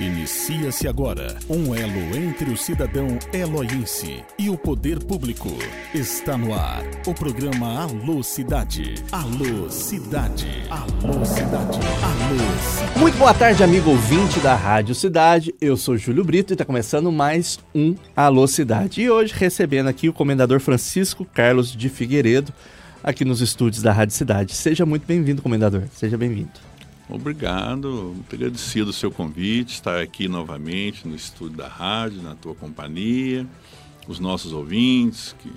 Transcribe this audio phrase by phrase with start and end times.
[0.00, 5.50] Inicia-se agora um elo entre o cidadão eloiense e o poder público.
[5.94, 8.94] Está no ar o programa Alô Cidade.
[9.12, 10.62] Alô Cidade.
[10.70, 11.78] Alô Cidade.
[12.02, 12.98] Alô Cidade.
[12.98, 15.54] Muito boa tarde, amigo ouvinte da Rádio Cidade.
[15.60, 19.02] Eu sou Júlio Brito e está começando mais um Alô Cidade.
[19.02, 22.54] E hoje recebendo aqui o comendador Francisco Carlos de Figueiredo,
[23.04, 24.54] aqui nos estúdios da Rádio Cidade.
[24.54, 25.82] Seja muito bem-vindo, comendador.
[25.92, 26.69] Seja bem-vindo.
[27.10, 32.54] Obrigado, muito agradecido o seu convite, estar aqui novamente no estúdio da rádio, na tua
[32.54, 33.46] companhia,
[34.06, 35.50] os nossos ouvintes que,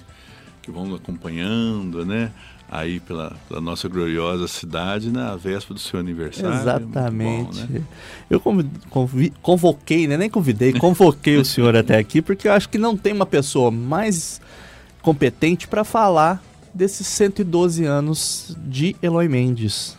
[0.64, 2.32] que vão acompanhando, né?
[2.70, 6.56] Aí pela, pela nossa gloriosa cidade na véspera do seu aniversário.
[6.60, 7.44] Exatamente.
[7.44, 7.82] Bom, né?
[8.30, 10.18] Eu convi- convi- convoquei, né?
[10.18, 13.70] Nem convidei, convoquei o senhor até aqui, porque eu acho que não tem uma pessoa
[13.70, 14.42] mais
[15.04, 19.96] competente para falar desses 112 anos de Eloy Mendes.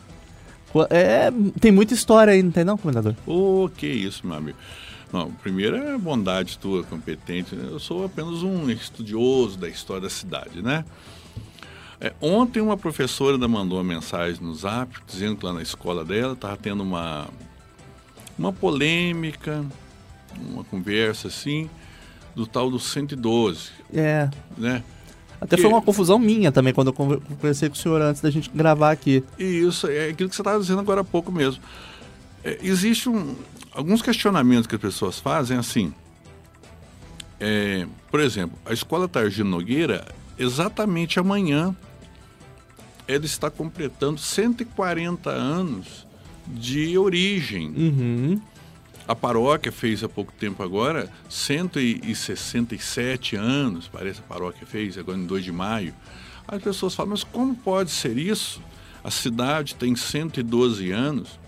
[0.90, 3.14] É, tem muita história aí, não tem não, comendador?
[3.26, 4.58] Ô, que isso, meu amigo.
[5.12, 7.54] Não, primeiro é a bondade tua, competente.
[7.54, 7.68] né?
[7.70, 10.84] Eu sou apenas um estudioso da história da cidade, né?
[12.00, 16.04] É, ontem uma professora ainda mandou uma mensagem no zap dizendo que lá na escola
[16.04, 17.28] dela estava tendo uma,
[18.36, 19.64] uma polêmica,
[20.50, 21.70] uma conversa assim,
[22.34, 24.28] do tal do 112, É.
[24.58, 24.82] né?
[25.40, 28.30] Até foi uma confusão minha também quando eu conver- conversei com o senhor antes da
[28.30, 29.22] gente gravar aqui.
[29.38, 31.62] E isso é aquilo que você estava dizendo agora há pouco mesmo.
[32.42, 33.34] É, existe um,
[33.72, 35.92] alguns questionamentos que as pessoas fazem assim.
[37.40, 40.06] É, por exemplo, a escola Targino Nogueira,
[40.38, 41.74] exatamente amanhã,
[43.06, 46.06] ela está completando 140 anos
[46.46, 47.68] de origem.
[47.68, 48.40] Uhum.
[49.06, 55.26] A paróquia fez há pouco tempo agora 167 anos, parece a paróquia fez agora em
[55.26, 55.94] 2 de maio.
[56.48, 58.62] As pessoas falam, mas como pode ser isso?
[59.02, 61.38] A cidade tem 112 anos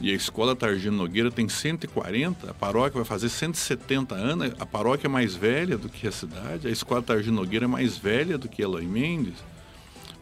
[0.00, 5.06] e a escola Targino Nogueira tem 140, a paróquia vai fazer 170 anos, a paróquia
[5.06, 8.48] é mais velha do que a cidade, a escola Targino Nogueira é mais velha do
[8.48, 9.34] que Eloy Mendes.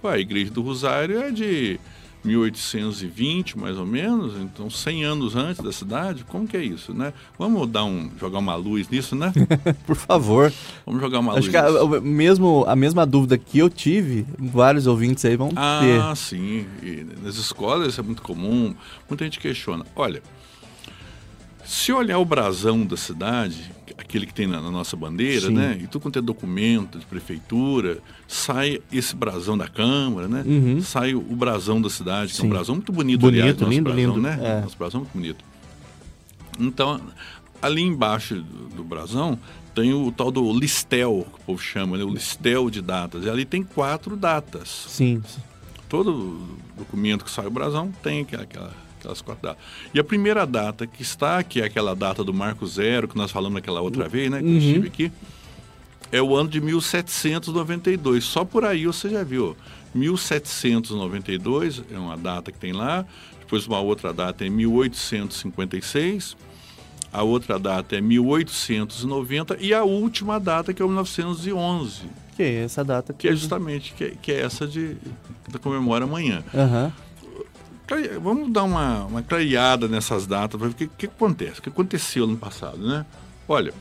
[0.04, 1.80] Ué, a igreja do Rosário é de
[2.26, 6.24] 1820, mais ou menos, então 100 anos antes da cidade.
[6.24, 7.12] Como que é isso, né?
[7.38, 9.32] Vamos dar um, jogar uma luz nisso, né?
[9.86, 10.52] Por favor.
[10.84, 14.86] Vamos jogar uma Acho luz que a, mesmo, a mesma dúvida que eu tive, vários
[14.86, 15.56] ouvintes aí vão ter.
[15.56, 16.66] Ah, sim.
[16.82, 18.74] E nas escolas isso é muito comum.
[19.08, 19.84] Muita gente questiona.
[19.94, 20.22] Olha,
[21.66, 25.54] se olhar o brasão da cidade, aquele que tem na, na nossa bandeira, Sim.
[25.54, 25.78] né?
[25.82, 30.42] E tudo quanto é documento de prefeitura, sai esse brasão da Câmara, né?
[30.46, 30.80] Uhum.
[30.80, 32.46] Sai o brasão da cidade, que é Sim.
[32.46, 34.20] um brasão muito bonito, Bonito, aliás, nosso lindo, brasão, lindo.
[34.22, 34.38] né?
[34.42, 34.60] É.
[34.62, 35.44] Nosso brasão é muito bonito.
[36.58, 37.00] Então,
[37.60, 39.38] ali embaixo do, do brasão
[39.74, 42.04] tem o tal do listel, que o povo chama, né?
[42.04, 43.24] O listel de datas.
[43.24, 45.22] E ali tem quatro datas Sim.
[45.88, 46.40] todo
[46.78, 49.62] documento que sai o brasão tem aquela, aquela- aquelas quatro datas.
[49.94, 53.30] E a primeira data que está, que é aquela data do Marco Zero, que nós
[53.30, 54.40] falamos naquela outra vez, né?
[54.40, 54.58] Que eu Uhum.
[54.58, 55.12] estive aqui,
[56.12, 58.24] é o ano de 1792.
[58.24, 59.56] Só por aí você já viu.
[59.94, 63.04] 1792 é uma data que tem lá.
[63.40, 66.36] Depois uma outra data é 1856.
[67.12, 72.02] A outra data é 1890 e a última data que é 1911,
[72.36, 74.96] Que é essa data que é justamente que é, que é essa de
[75.50, 76.42] que comemora amanhã.
[76.54, 76.92] Aham.
[78.20, 81.68] Vamos dar uma, uma clareada nessas datas para ver o que, que acontece, o que
[81.68, 83.06] aconteceu no passado, né?
[83.48, 83.72] Olha,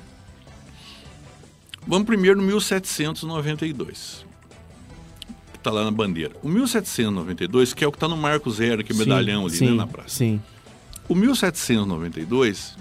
[1.88, 4.26] vamos primeiro no 1792,
[5.52, 6.36] que está lá na bandeira.
[6.44, 9.48] O 1792, que é o que está no Marco Zero, que é o Sim, medalhão
[9.48, 10.10] ali sim, né, na praça.
[10.10, 10.40] Sim.
[11.10, 12.78] O 1792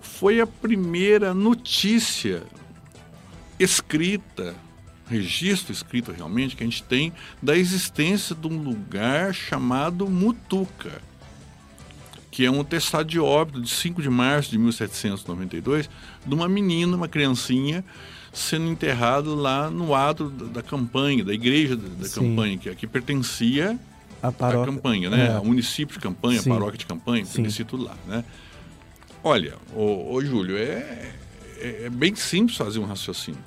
[0.00, 2.42] foi a primeira notícia
[3.58, 4.56] escrita,
[5.08, 11.00] registro escrito realmente, que a gente tem da existência de um lugar chamado Mutuca,
[12.30, 15.90] que é um testado de óbito de 5 de março de 1792
[16.24, 17.84] de uma menina, uma criancinha,
[18.32, 22.20] sendo enterrada lá no adro da, campanha, da igreja da, Sim.
[22.20, 23.78] campanha, que, que pertencia
[24.30, 24.72] paróquia.
[24.72, 25.28] campanha, né?
[25.28, 25.38] É.
[25.38, 26.50] O município de campanha, Sim.
[26.50, 28.24] a paróquia de campanha, pertencia tudo lá, né?
[29.24, 31.12] Olha, ô, ô Júlio, é,
[31.58, 33.40] é, é bem simples fazer um raciocínio.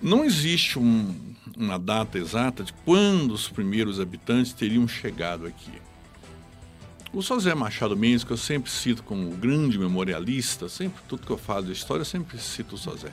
[0.00, 1.14] Não existe um-
[1.56, 5.72] uma data exata de quando os primeiros habitantes teriam chegado aqui.
[7.12, 11.32] O José Machado Mendes, que eu sempre cito como o grande memorialista, sempre tudo que
[11.32, 13.10] eu falo de história, eu sempre cito o José.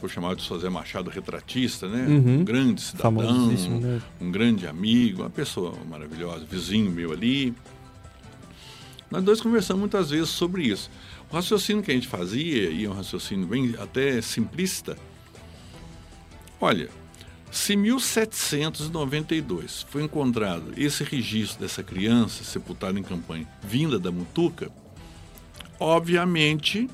[0.00, 2.06] Por chamar de José Machado retratista, né?
[2.08, 2.40] Uhum.
[2.40, 3.12] Um grande cidadão,
[3.78, 4.02] né?
[4.20, 7.54] um grande amigo, uma pessoa maravilhosa, vizinho meu ali.
[9.10, 10.90] Nós dois conversamos muitas vezes sobre isso.
[11.30, 14.96] O raciocínio que a gente fazia, e é um raciocínio bem até simplista,
[16.62, 16.88] olha,
[17.52, 24.70] Se 1792 foi encontrado esse registro dessa criança sepultada em campanha vinda da Mutuca,
[25.78, 26.88] obviamente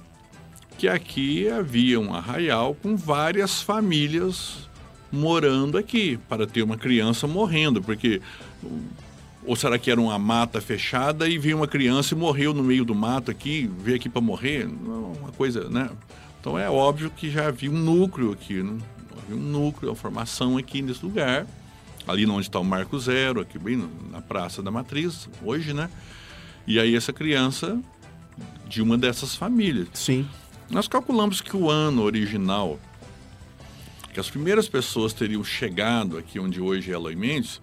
[0.77, 4.69] que aqui havia um arraial com várias famílias
[5.13, 8.21] morando aqui para ter uma criança morrendo, porque
[9.47, 12.85] ou será que era uma mata fechada e veio uma criança e morreu no meio
[12.85, 14.67] do mato aqui, veio aqui para morrer?
[14.67, 15.89] Uma coisa, né?
[16.41, 18.77] Então é óbvio que já havia um núcleo aqui, né?
[19.29, 21.47] Havia um núcleo, uma formação aqui nesse lugar,
[22.07, 25.91] ali onde está o Marco Zero, aqui bem na Praça da Matriz, hoje, né?
[26.67, 27.79] E aí essa criança
[28.67, 29.89] de uma dessas famílias.
[29.93, 30.27] Sim.
[30.71, 32.79] Nós calculamos que o ano original,
[34.13, 37.61] que as primeiras pessoas teriam chegado aqui onde hoje é Eloy Mendes,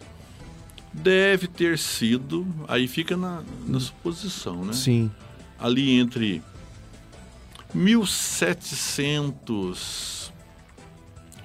[0.94, 4.74] deve ter sido, aí fica na, na suposição, né?
[4.74, 5.12] Sim.
[5.60, 6.42] Ali entre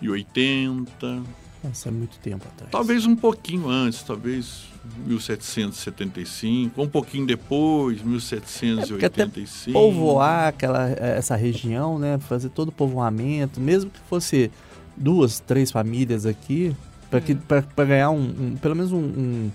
[0.00, 1.23] 1780.
[1.62, 2.70] Nossa, é muito tempo atrás.
[2.70, 4.64] Talvez um pouquinho antes, talvez
[5.06, 9.02] 1775, um pouquinho depois, 1785.
[9.02, 12.19] É até povoar aquela, essa região, né?
[12.19, 14.50] Fazer todo o povoamento, mesmo que fosse
[14.97, 16.75] duas, três famílias aqui,
[17.75, 19.50] para ganhar um, um, pelo menos um, um,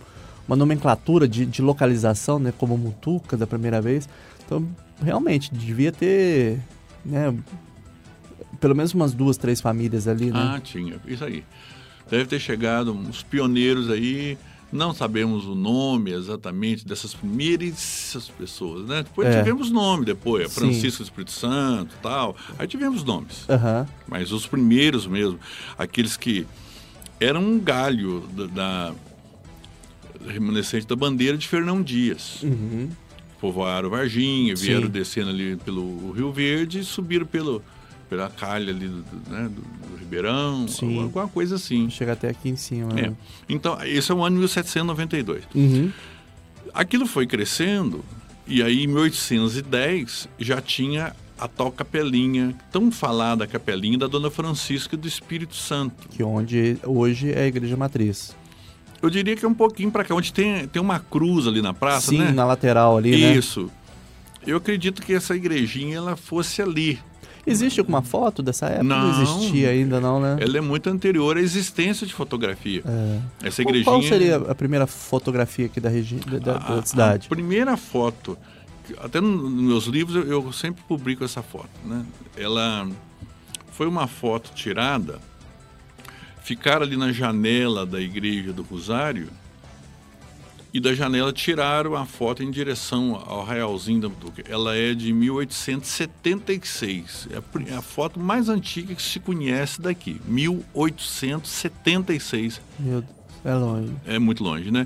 [0.47, 4.07] uma nomenclatura de, de, localização, né, como Mutuca da primeira vez.
[4.45, 4.67] Então,
[5.01, 6.59] realmente, devia ter,
[7.03, 7.33] né,
[8.59, 10.53] pelo menos umas duas, três famílias ali, né?
[10.55, 11.43] Ah, tinha, isso aí.
[12.09, 14.37] Deve ter chegado uns pioneiros aí,
[14.71, 19.03] não sabemos o nome exatamente dessas primeiras pessoas, né?
[19.03, 19.39] Depois é.
[19.39, 22.35] tivemos nome depois, Francisco Espírito Santo tal.
[22.59, 23.47] Aí tivemos nomes.
[23.47, 23.87] Uhum.
[24.07, 25.39] Mas os primeiros mesmo,
[25.77, 26.45] aqueles que
[27.19, 28.93] era um galho da, da
[30.27, 32.43] remanescente da bandeira de Fernão Dias.
[32.43, 32.89] Uhum.
[33.39, 34.89] Povoaram Varginha, vieram Sim.
[34.89, 37.61] descendo ali pelo Rio Verde e subiram pelo,
[38.09, 41.01] pela calha ali do, né, do, do Ribeirão, Sim.
[41.03, 41.89] alguma coisa assim.
[41.89, 42.91] Chega até aqui em cima.
[42.99, 43.09] É.
[43.09, 43.13] Né?
[43.49, 45.43] Então, esse é o ano 1792.
[45.53, 45.91] Uhum.
[46.73, 48.03] Aquilo foi crescendo
[48.47, 54.95] e aí em 1810 já tinha a tal capelinha, tão falada capelinha da Dona Francisca
[54.95, 56.07] do Espírito Santo.
[56.09, 58.35] Que onde hoje é a igreja matriz.
[59.01, 61.73] Eu diria que é um pouquinho para cá, onde tem, tem uma cruz ali na
[61.73, 62.31] praça, Sim, né?
[62.31, 63.35] na lateral ali, né?
[63.35, 63.69] Isso.
[64.47, 66.99] Eu acredito que essa igrejinha ela fosse ali.
[67.47, 68.83] Existe alguma foto dessa época?
[68.83, 70.37] Não, não existia ainda, não, né?
[70.39, 72.81] Ela é muito anterior à existência de fotografia.
[72.85, 73.47] É.
[73.47, 73.85] Essa igrejinha...
[73.85, 76.15] Qual seria a primeira fotografia aqui da, regi...
[76.15, 77.27] da, da, da cidade?
[77.27, 78.37] A primeira foto
[78.99, 82.05] até nos meus livros eu, eu, sempre publico essa foto, né?
[82.37, 82.87] Ela
[83.71, 85.19] foi uma foto tirada,
[86.43, 89.29] ficar ali na janela da igreja do Rosário
[90.75, 94.43] e da janela tiraram a foto em direção ao Realzinho da Mutuca.
[94.45, 97.29] Ela é de 1876.
[97.31, 97.41] É a,
[97.73, 100.19] é a foto mais antiga que se conhece daqui.
[100.27, 102.59] 1876.
[102.77, 103.93] Meu Deus, é longe.
[104.05, 104.85] É muito longe, né?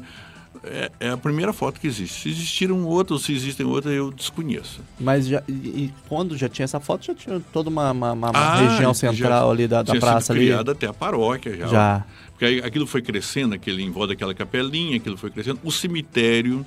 [0.64, 2.22] é, é, a primeira foto que existe.
[2.22, 4.82] Se existiram outras, se existem outras, eu desconheço.
[5.00, 8.56] Mas já, e, quando já tinha essa foto, já tinha toda uma, uma, uma ah,
[8.56, 10.48] região central ali da, da praça ali.
[10.48, 11.68] criada até a paróquia já.
[11.68, 12.06] Já.
[12.40, 15.60] Porque aí, aquilo foi crescendo, aquele em volta daquela capelinha, aquilo foi crescendo.
[15.62, 16.66] O cemitério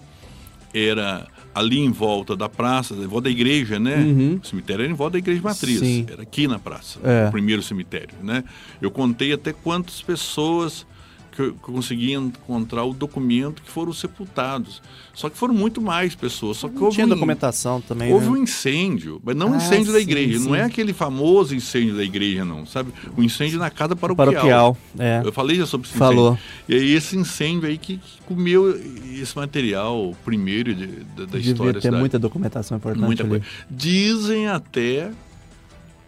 [0.75, 3.97] era ali em volta da praça, em volta da igreja, né?
[3.97, 4.41] Uhum.
[4.43, 6.05] O cemitério era em volta da igreja matriz, Sim.
[6.13, 7.27] era aqui na praça, é.
[7.29, 8.45] o primeiro cemitério, né?
[8.83, 10.87] Eu contei até quantas pessoas
[11.33, 14.83] que eu consegui encontrar o documento que foram sepultados.
[15.15, 16.59] Só que foram muito mais pessoas.
[16.59, 18.13] Só que não houve tinha um, documentação também.
[18.13, 18.33] Houve né?
[18.33, 20.39] um incêndio, mas não ah, um incêndio sim, da igreja.
[20.39, 20.45] Sim.
[20.47, 22.93] Não é aquele famoso incêndio da igreja, não, sabe?
[23.17, 24.33] O incêndio na casa paroquial.
[24.33, 25.23] Paroquial, é.
[25.25, 26.33] Eu falei já sobre esse Falou.
[26.33, 26.45] incêndio.
[26.69, 28.79] E aí esse incêndio aí que, que comeu
[29.15, 31.81] esse material primeiro de, de, da Devia história.
[31.81, 33.45] ter muita documentação importante Muita coisa.
[33.71, 35.11] Dizem até,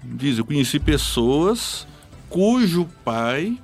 [0.02, 1.86] diz, eu conheci pessoas
[2.28, 3.58] cujo pai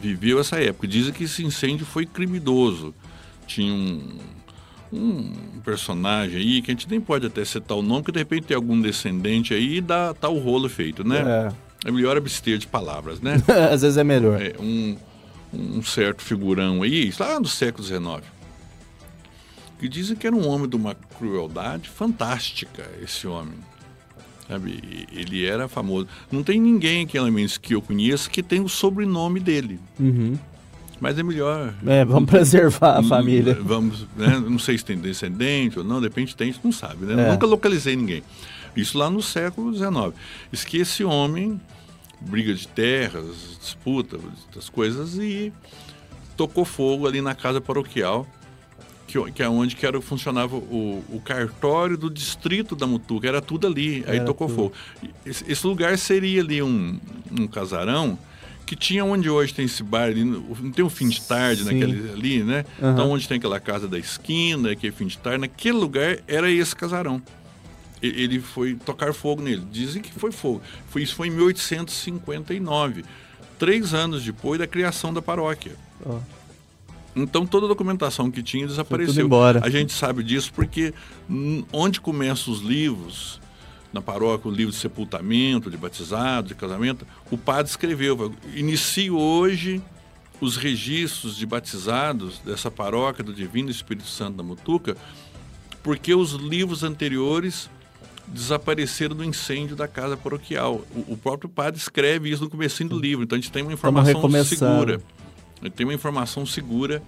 [0.00, 0.88] viveu essa época.
[0.88, 2.94] Dizem que esse incêndio foi criminoso.
[3.46, 4.18] Tinha um,
[4.92, 8.46] um personagem aí que a gente nem pode até citar o nome, que de repente
[8.46, 11.52] tem algum descendente aí e dá tá o rolo feito, né?
[11.84, 13.42] É, é melhor abster de palavras, né?
[13.70, 14.40] Às vezes é melhor.
[14.40, 14.96] É, um,
[15.52, 18.22] um certo figurão aí, lá no século XIX,
[19.78, 23.58] que dizem que era um homem de uma crueldade fantástica, esse homem.
[24.50, 25.06] Sabe?
[25.12, 26.08] Ele era famoso.
[26.30, 29.78] Não tem ninguém aqui, elementos que eu conheça que tem o sobrenome dele.
[29.98, 30.36] Uhum.
[31.00, 31.72] Mas é melhor.
[31.86, 33.56] É, vamos preservar a família.
[33.62, 34.42] Vamos, né?
[34.44, 37.28] Não sei se tem descendente ou não, de repente tem, a gente não sabe, né?
[37.28, 37.30] É.
[37.30, 38.24] Nunca localizei ninguém.
[38.76, 40.12] Isso lá no século XIX.
[40.50, 41.60] Diz que esse homem,
[42.20, 44.18] briga de terras, disputa,
[44.52, 45.52] das coisas, e
[46.36, 48.26] tocou fogo ali na casa paroquial
[49.10, 53.40] que, que é onde que era, funcionava o, o cartório do distrito da Mutuca, era
[53.42, 54.56] tudo ali, aí Era tocou tudo.
[54.56, 54.72] fogo.
[55.26, 56.98] Esse, esse lugar seria ali um,
[57.30, 58.18] um casarão
[58.64, 61.72] que tinha onde hoje tem esse bar ali, não tem um fim de tarde Sim.
[61.72, 62.64] naquele ali, né?
[62.80, 62.92] Aham.
[62.92, 66.76] Então onde tem aquela casa da esquina, aquele fim de tarde, naquele lugar era esse
[66.76, 67.20] casarão.
[68.00, 69.62] Ele foi tocar fogo nele.
[69.70, 70.62] Dizem que foi fogo.
[70.88, 73.04] Foi, isso foi em 1859,
[73.58, 75.72] três anos depois da criação da paróquia.
[76.06, 76.18] Ó.
[77.14, 79.24] Então toda a documentação que tinha desapareceu.
[79.24, 79.60] embora.
[79.64, 80.94] A gente sabe disso porque
[81.72, 83.40] onde começam os livros,
[83.92, 89.82] na paróquia, o livro de sepultamento, de batizado, de casamento, o padre escreveu, inicio hoje
[90.40, 94.96] os registros de batizados dessa paróquia do Divino Espírito Santo da Mutuca,
[95.82, 97.68] porque os livros anteriores
[98.26, 100.82] desapareceram no incêndio da casa paroquial.
[100.94, 103.72] O, o próprio padre escreve isso no comecinho do livro, então a gente tem uma
[103.72, 105.02] informação recomeçando.
[105.60, 105.70] Segura.
[105.70, 107.02] Tem uma informação segura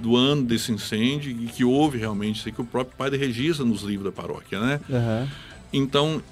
[0.00, 3.64] do ano desse incêndio e que houve realmente isso aí que o próprio padre registra
[3.64, 4.80] nos livros da paróquia, né?
[4.90, 5.28] Aham.
[5.72, 6.22] Então,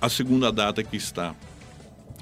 [0.00, 1.34] A segunda data que está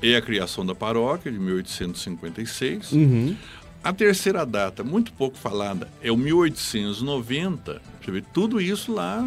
[0.02, 2.92] é a criação da paróquia, de 1856.
[2.92, 3.34] Uhum.
[3.82, 7.80] A terceira data, muito pouco falada, é o 1890.
[8.02, 9.26] Você vê, tudo isso lá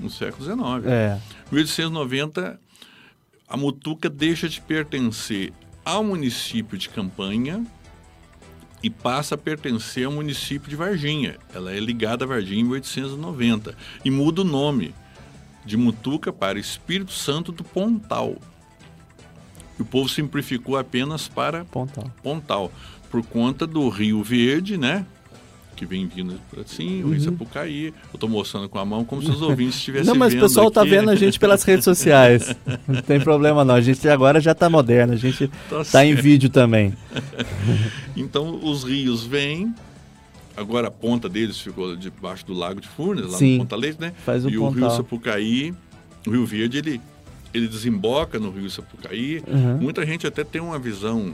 [0.00, 0.86] no século XIX.
[0.86, 1.20] É.
[1.50, 2.58] 1890,
[3.48, 5.52] a Mutuca deixa de pertencer
[5.84, 7.64] ao município de Campanha
[8.82, 11.36] e passa a pertencer ao município de Varginha.
[11.54, 14.94] Ela é ligada a Varginha em 1890 e muda o nome
[15.64, 18.36] de Mutuca para Espírito Santo do Pontal.
[19.78, 22.10] O povo simplificou apenas para Pontal.
[22.22, 22.72] Pontal,
[23.10, 25.06] por conta do Rio Verde, né?
[25.80, 27.86] Que vem vindo assim, o Rio Sapucaí.
[27.86, 30.12] Eu estou mostrando com a mão como se os ouvintes estivessem Uhum.
[30.12, 30.90] Não, mas o vendo pessoal tá aqui.
[30.90, 32.54] vendo a gente pelas redes sociais.
[32.86, 33.76] Não tem problema não.
[33.76, 35.14] A gente agora já tá moderno.
[35.14, 36.92] A gente Tá tá em vídeo também.
[38.14, 39.74] Então os rios vêm.
[40.54, 43.52] Agora a ponta deles ficou debaixo do Lago de Furnas, lá Sim.
[43.54, 44.12] no Ponta Leite, né?
[44.26, 44.96] Faz o e o Rio Pontal.
[44.98, 45.72] Sapucaí,
[46.26, 47.00] o Rio Verde, ele,
[47.54, 49.42] ele desemboca no Rio Sapucaí.
[49.48, 49.78] Uhum.
[49.78, 51.32] Muita gente até tem uma visão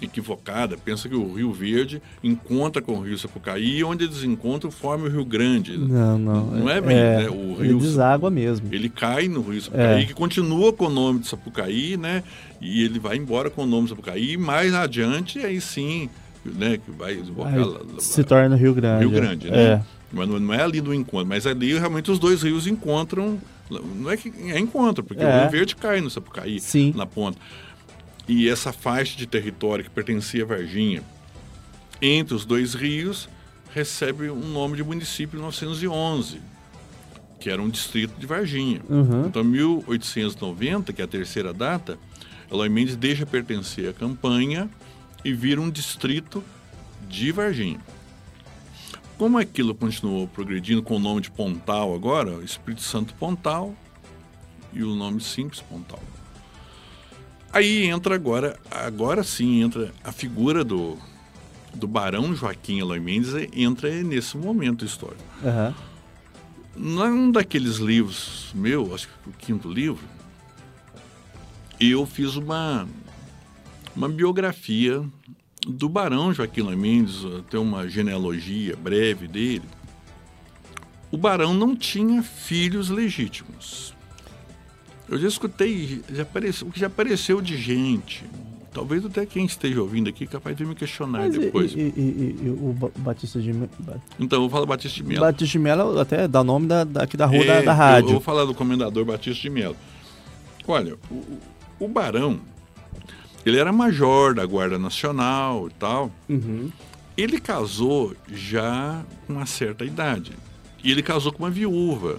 [0.00, 4.70] equivocada, pensa que o Rio Verde encontra com o Rio Sapucaí, e onde eles encontram
[4.70, 5.76] forma o Rio Grande.
[5.76, 6.46] Não, não.
[6.46, 7.28] Não é bem, né?
[7.30, 8.68] O ele rio- deságua mesmo.
[8.72, 10.04] Ele cai no Rio Sapucaí, É.
[10.06, 12.22] que continua com o nome de Sapucaí, né?
[12.60, 16.08] E ele vai embora com o nome de Sapucaí, e mais adiante, aí sim,
[16.44, 16.78] né?
[16.84, 19.00] Que vai desembocar Aí lá- lá- se torna Rio Grande.
[19.06, 19.62] Rio Grande, né?
[19.62, 19.82] É.
[20.12, 23.38] Mas não, não é ali do encontro, mas ali realmente os dois rios encontram.
[23.68, 25.26] Não é que é encontro, porque É.
[25.26, 26.92] o Rio Verde cai no Sapucaí, Sim.
[26.96, 27.36] na ponta.
[28.28, 31.02] E essa faixa de território que pertencia a Varginha,
[32.02, 33.28] entre os dois rios,
[33.72, 36.40] recebe um nome de município em 1911,
[37.38, 38.80] que era um distrito de Varginha.
[38.88, 39.26] Uhum.
[39.26, 41.98] Então, 1890, que é a terceira data,
[42.50, 44.68] Eloy Mendes deixa pertencer à campanha
[45.24, 46.42] e vira um distrito
[47.08, 47.80] de Varginha.
[49.18, 53.74] Como aquilo continuou progredindo com o nome de Pontal agora, Espírito Santo Pontal
[54.72, 56.02] e o nome simples Pontal.
[57.56, 60.98] Aí entra agora, agora sim entra a figura do,
[61.72, 65.22] do Barão Joaquim Eloy Mendes, entra nesse momento histórico.
[65.42, 65.74] Aham.
[66.76, 70.04] Num daqueles livros meu, acho que o quinto livro,
[71.80, 72.86] eu fiz uma,
[73.96, 75.02] uma biografia
[75.66, 79.64] do Barão Joaquim Eloy Mendes, tem uma genealogia breve dele.
[81.10, 83.95] o barão não tinha filhos legítimos.
[85.08, 88.24] Eu já escutei, já apareceu, o que já apareceu de gente,
[88.72, 91.72] talvez até quem esteja ouvindo aqui capaz de me questionar Mas depois.
[91.72, 93.70] E, e- e- o Ba- Batista de Mello?
[94.18, 95.20] Então, eu vou falar Batista de Melo.
[95.20, 97.72] Batista de Mello até dá o nome da, da- aqui da rua da, É, da
[97.72, 98.08] Eu, rádio.
[98.08, 99.76] eu vou falar do comendador Batista de Melo.
[100.66, 101.38] Olha, o, o-
[101.80, 102.40] o barão,
[103.44, 106.10] ele era major da Guarda Nacional e tal.
[106.28, 106.70] Uhum.
[107.16, 110.32] Ele casou já com uma certa idade.
[110.82, 112.18] E ele casou com uma viúva.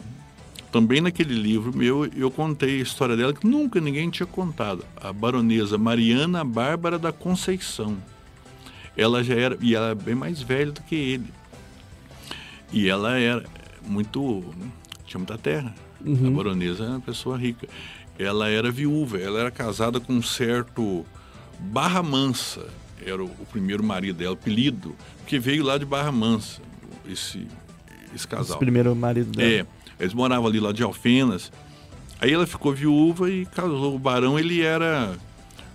[0.71, 4.83] Também naquele livro meu, eu contei a história dela que nunca ninguém tinha contado.
[4.97, 7.97] A baronesa Mariana Bárbara da Conceição.
[8.95, 11.27] Ela já era, e ela é bem mais velha do que ele.
[12.71, 13.43] E ela era
[13.87, 14.43] muito,
[15.05, 15.73] tinha muita terra.
[16.05, 17.67] A baronesa era uma pessoa rica.
[18.19, 21.05] Ela era viúva, ela era casada com um certo
[21.59, 22.67] Barra Mansa.
[23.05, 24.95] Era o, o primeiro marido dela, apelido,
[25.25, 26.61] que veio lá de Barra Mansa,
[27.07, 28.57] esse, esse Esse casal.
[28.57, 29.49] primeiro marido dela.
[29.49, 29.65] É,
[29.99, 31.51] eles moravam ali lá de Alfenas.
[32.19, 33.95] Aí ela ficou viúva e casou.
[33.95, 35.15] O barão, ele era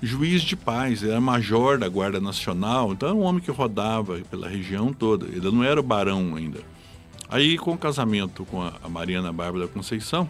[0.02, 4.48] juiz de paz, era major da Guarda Nacional, então era um homem que rodava pela
[4.48, 5.26] região toda.
[5.26, 6.60] Ele não era barão ainda.
[7.28, 10.28] Aí, com o casamento com a, Mariana Bárbara Conceição,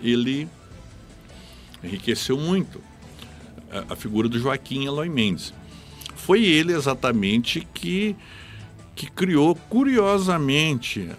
[0.00, 0.48] ele
[1.82, 2.80] enriqueceu muito
[3.70, 5.52] a, a figura do Joaquim Eloy Mendes.
[6.14, 8.16] Foi ele exatamente que,
[8.94, 11.10] que criou, curiosamente,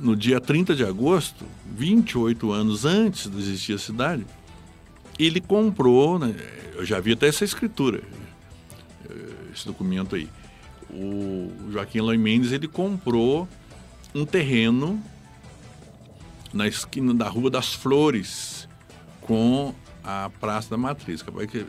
[0.00, 1.44] no dia 30 de agosto,
[1.76, 4.26] 28 anos antes de existir a cidade,
[5.18, 6.34] ele comprou, né,
[6.74, 8.02] eu já vi até essa escritura,
[9.08, 10.28] eh, esse documento aí.
[10.90, 13.48] O Joaquim Eloy Mendes, ele comprou
[14.14, 15.02] um terreno
[16.52, 18.68] na esquina da Rua das Flores
[19.20, 21.20] com a Praça da Matriz.
[21.20, 21.64] Capaz que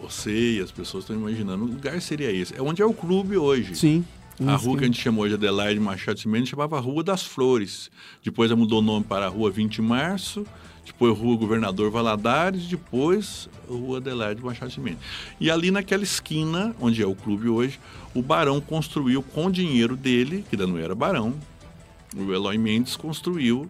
[0.00, 2.54] você e as pessoas estão imaginando, o lugar seria esse.
[2.54, 3.74] É onde é o clube hoje.
[3.74, 4.04] Sim.
[4.46, 7.90] A rua que a gente chamou de Adelaide Machado de Mendes chamava Rua das Flores.
[8.24, 10.46] Depois ela mudou o nome para Rua 20 de Março,
[10.86, 15.00] depois Rua Governador Valadares, depois Rua Adelaide Machado de Mendes.
[15.38, 17.78] E ali naquela esquina, onde é o clube hoje,
[18.14, 21.34] o barão construiu com o dinheiro dele, que ainda não era barão,
[22.16, 23.68] o Eloy Mendes construiu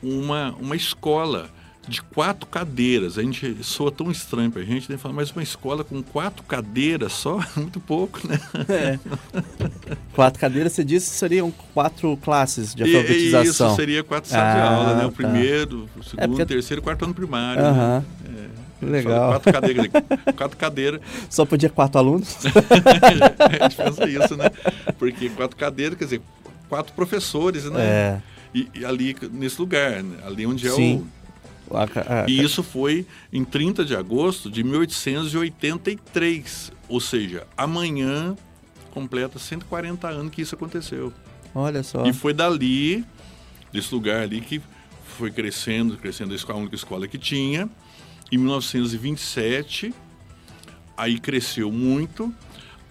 [0.00, 1.50] uma, uma escola
[1.86, 3.18] de quatro cadeiras.
[3.18, 4.96] A gente soa tão estranho pra gente, né?
[4.96, 8.38] Fala, mas uma escola com quatro cadeiras só, muito pouco, né?
[8.68, 8.98] É.
[10.14, 13.68] Quatro cadeiras, você disse seriam quatro classes de E- e alfabetização.
[13.68, 15.06] isso seria quatro salas de Ah, aula, né?
[15.06, 15.16] O tá.
[15.16, 17.62] primeiro, o segundo, porque- o terceiro e quarto ano primário.
[17.62, 17.68] né?
[17.68, 18.04] Aham.
[18.80, 19.30] Fala Legal.
[19.30, 19.86] Quatro cadeiras.
[20.36, 21.00] quatro cadeiras.
[21.30, 22.36] Só podia quatro alunos?
[23.38, 24.50] a gente pensa isso, né?
[24.98, 26.20] Porque quatro cadeiras, quer dizer,
[26.68, 27.80] quatro professores, né?
[27.80, 28.20] É.
[28.54, 30.16] E, e ali nesse lugar, né?
[30.26, 30.96] ali onde é Sim.
[30.96, 31.21] o.
[32.28, 36.72] E isso foi em 30 de agosto de 1883.
[36.88, 38.36] Ou seja, amanhã
[38.90, 41.12] completa 140 anos que isso aconteceu.
[41.54, 42.04] Olha só.
[42.06, 43.04] E foi dali,
[43.72, 44.60] desse lugar ali, que
[45.16, 47.68] foi crescendo, crescendo a única escola que tinha.
[48.30, 49.94] Em 1927,
[50.96, 52.32] aí cresceu muito.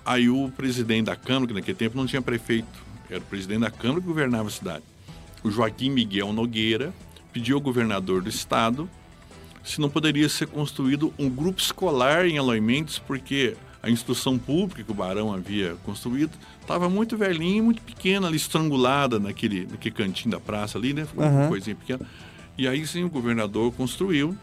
[0.05, 2.67] Aí o presidente da Câmara, que naquele tempo não tinha prefeito,
[3.09, 4.83] era o presidente da Câmara que governava a cidade,
[5.43, 6.93] o Joaquim Miguel Nogueira,
[7.33, 8.89] pediu ao governador do estado
[9.63, 14.83] se não poderia ser construído um grupo escolar em Eloy Mendes, porque a instituição pública
[14.83, 19.93] que o Barão havia construído estava muito velhinha e muito pequena, ali estrangulada naquele, naquele
[19.93, 21.05] cantinho da praça ali, né?
[21.05, 21.47] Ficou uma Aham.
[21.49, 21.99] coisinha pequena.
[22.57, 24.35] E aí sim o governador construiu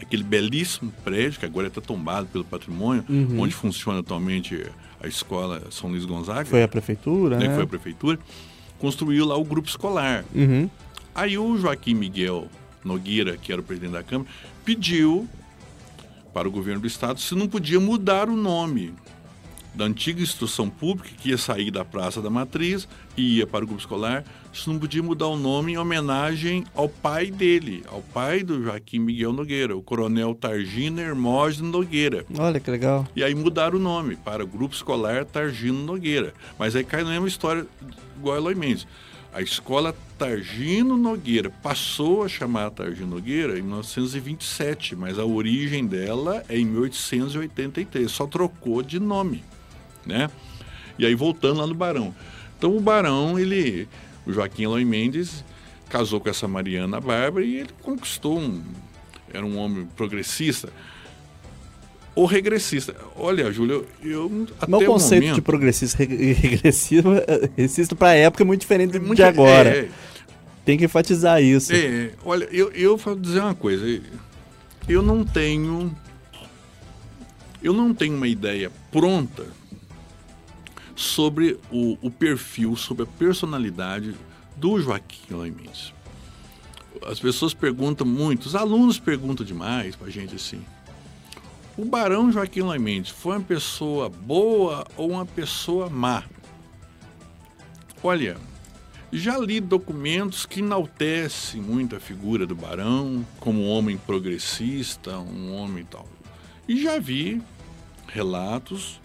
[0.00, 3.40] aquele belíssimo prédio, que agora está tombado pelo patrimônio, Uhum.
[3.40, 4.64] onde funciona atualmente
[5.02, 7.54] a escola São Luís Gonzaga, Foi a prefeitura, né, né?
[7.54, 8.18] foi a prefeitura,
[8.78, 10.24] construiu lá o grupo escolar.
[10.34, 10.70] Uhum.
[11.18, 12.46] Aí o Joaquim Miguel
[12.84, 14.30] Nogueira, que era o presidente da Câmara,
[14.64, 15.28] pediu
[16.32, 18.94] para o governo do estado se não podia mudar o nome
[19.74, 23.66] da antiga instituição pública que ia sair da Praça da Matriz e ia para o
[23.66, 24.22] grupo escolar,
[24.54, 29.00] se não podia mudar o nome em homenagem ao pai dele, ao pai do Joaquim
[29.00, 32.24] Miguel Nogueira, o coronel Targino Hermógenes Nogueira.
[32.38, 33.08] Olha que legal.
[33.16, 36.32] E aí mudaram o nome para Grupo Escolar Targino Nogueira.
[36.56, 37.66] Mas aí cai na mesma história
[38.16, 38.86] igual a Eloy Mendes.
[39.38, 46.42] A escola Targino Nogueira passou a chamar Targino Nogueira em 1927, mas a origem dela
[46.48, 49.44] é em 1883, só trocou de nome,
[50.04, 50.28] né?
[50.98, 52.12] E aí voltando lá no Barão.
[52.58, 53.86] Então o Barão, ele,
[54.26, 55.44] o Joaquim Eloy Mendes,
[55.88, 58.60] casou com essa Mariana Bárbara e ele conquistou um,
[59.32, 60.68] era um homem progressista
[62.18, 62.96] ou regressista.
[63.14, 67.10] Olha, Júlio, eu até Meu conceito momento, de progressista e regressivo,
[67.56, 69.68] regressista pra época é muito diferente é de muito- agora.
[69.70, 69.88] É,
[70.64, 71.72] Tem que enfatizar isso.
[71.72, 73.84] é, olha, eu, eu vou dizer uma coisa.
[74.88, 75.94] Eu não tenho.
[77.62, 79.46] Eu não tenho uma ideia pronta
[80.96, 84.14] sobre o, o perfil, sobre a personalidade
[84.56, 85.92] do Joaquim Eloy Mendes.
[87.06, 90.60] As pessoas perguntam muito, os alunos perguntam demais para a gente assim.
[91.78, 96.24] O Barão Joaquim Eloy Mendes foi uma pessoa boa ou uma pessoa má?
[98.02, 98.36] Olha,
[99.12, 105.54] já li documentos que enaltecem muito a figura do Barão como um homem progressista, um
[105.54, 106.08] homem tal.
[106.66, 107.40] E já vi
[108.08, 109.00] relatos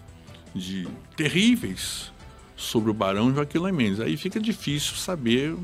[0.55, 2.11] de terríveis
[2.55, 3.99] sobre o Barão Joaquim Mendes.
[3.99, 5.55] Aí fica difícil saber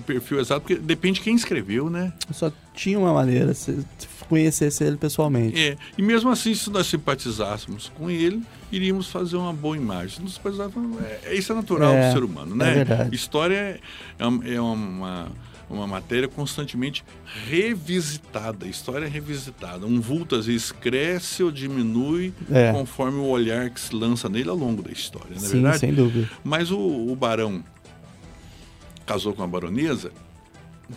[0.00, 2.12] perfil exato, porque depende de quem escreveu, né?
[2.32, 3.84] Só tinha uma maneira, se
[4.28, 5.60] conhecesse ele pessoalmente.
[5.60, 10.22] É, e mesmo assim, se nós simpatizássemos com ele, iríamos fazer uma boa imagem.
[10.22, 10.40] Nos
[11.24, 12.70] é, isso é natural é, do ser humano, né?
[12.70, 13.14] É verdade.
[13.14, 13.80] História
[14.16, 15.28] é, é uma,
[15.68, 17.04] uma matéria constantemente
[17.48, 18.66] revisitada.
[18.66, 19.84] História é revisitada.
[19.84, 22.72] Um vulto às vezes cresce ou diminui é.
[22.72, 25.78] conforme o olhar que se lança nele ao longo da história, não é Sim, verdade?
[25.78, 26.30] sem dúvida.
[26.44, 27.64] Mas o, o barão
[29.10, 30.12] casou com a baronesa,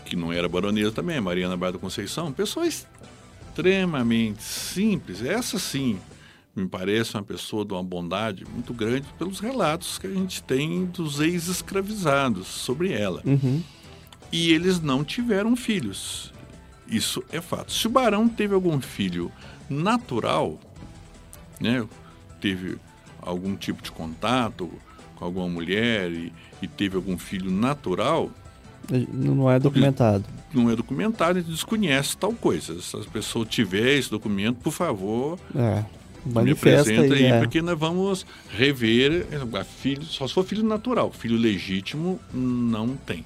[0.06, 5.24] que não era baronesa também, Mariana Barra da Conceição, pessoa extremamente simples.
[5.24, 6.00] Essa sim
[6.56, 10.86] me parece uma pessoa de uma bondade muito grande pelos relatos que a gente tem
[10.86, 13.24] dos ex-escravizados sobre ela.
[13.26, 13.64] Uhum.
[14.32, 16.32] E eles não tiveram filhos.
[16.88, 17.72] Isso é fato.
[17.72, 19.32] Se o Barão teve algum filho
[19.68, 20.60] natural,
[21.60, 21.84] né,
[22.40, 22.78] teve
[23.20, 24.70] algum tipo de contato
[25.16, 28.30] com alguma mulher e, e teve algum filho natural,
[29.12, 30.26] não é documentado.
[30.54, 32.80] Não é documentado, a gente desconhece tal coisa.
[32.82, 35.84] Se as pessoas tiver esse documento, por favor, é,
[36.26, 37.40] me apresenta aí, é.
[37.40, 39.26] porque nós vamos rever.
[39.80, 41.12] Filho, só se for filho natural.
[41.12, 43.26] Filho legítimo, não tem.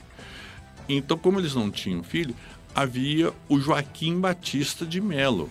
[0.87, 2.33] Então, como eles não tinham filho,
[2.73, 5.49] havia o Joaquim Batista de Melo.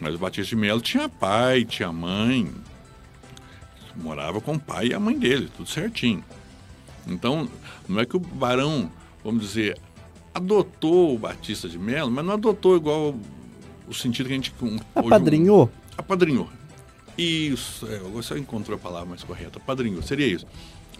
[0.00, 2.52] Mas o Batista de Melo tinha pai, tinha mãe,
[3.98, 6.24] morava com o pai e a mãe dele, tudo certinho.
[7.06, 7.48] Então,
[7.88, 8.90] não é que o barão
[9.28, 9.78] vamos dizer,
[10.34, 13.14] adotou o Batista de Melo, mas não adotou igual
[13.86, 14.54] o sentido que a gente.
[14.94, 15.66] Apadrinhou?
[15.66, 16.48] Um, apadrinhou.
[17.16, 19.58] Isso, é, você encontrou a palavra mais correta.
[19.58, 20.46] Apadrinhou, seria isso.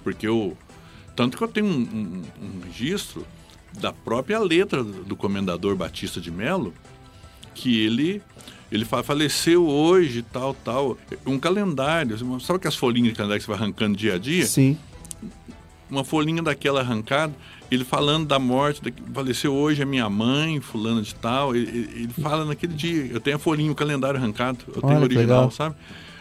[0.02, 0.56] Porque eu.
[1.14, 3.26] Tanto que eu tenho um, um, um registro
[3.80, 6.72] da própria letra do comendador Batista de Melo,
[7.54, 8.22] que ele
[8.70, 10.98] ele faleceu hoje, tal, tal.
[11.24, 14.44] Um calendário, sabe que as folhinhas de calendário que você vai arrancando dia a dia?
[14.44, 14.76] Sim.
[15.90, 17.34] Uma folhinha daquela arrancada
[17.70, 22.12] ele falando da morte, da, faleceu hoje a minha mãe, fulano de tal, ele, ele,
[22.20, 25.76] fala naquele dia, eu tenho a folhinha, o calendário arrancado, eu tenho o original, sabe?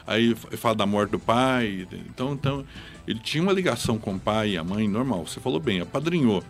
[0.05, 2.65] Aí fala da morte do pai, então, então
[3.07, 6.43] ele tinha uma ligação com o pai e a mãe normal, você falou bem, apadrinhou.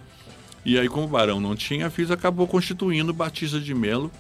[0.66, 4.12] E aí, como o Barão não tinha filhos, acabou constituindo Batista de Melo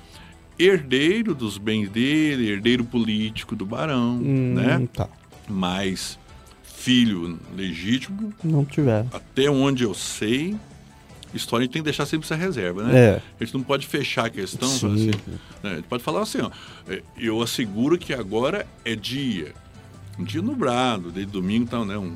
[0.60, 4.88] herdeiro dos bens dele, herdeiro político do Barão, hum, né?
[4.94, 5.08] Tá.
[5.48, 6.20] Mas
[6.64, 8.34] filho legítimo.
[8.44, 9.06] Não tiver.
[9.12, 10.56] Até onde eu sei,
[11.34, 12.98] história a gente tem que deixar sempre essa reserva, né?
[12.98, 13.22] É.
[13.40, 14.70] A gente não pode fechar a questão.
[14.70, 14.94] Sim.
[14.94, 15.12] Assim,
[15.64, 15.72] né?
[15.72, 16.50] A gente pode falar assim, ó,
[16.88, 19.54] é, eu asseguro que agora é dia.
[20.18, 22.16] Um dia nublado, desde domingo tá né, um,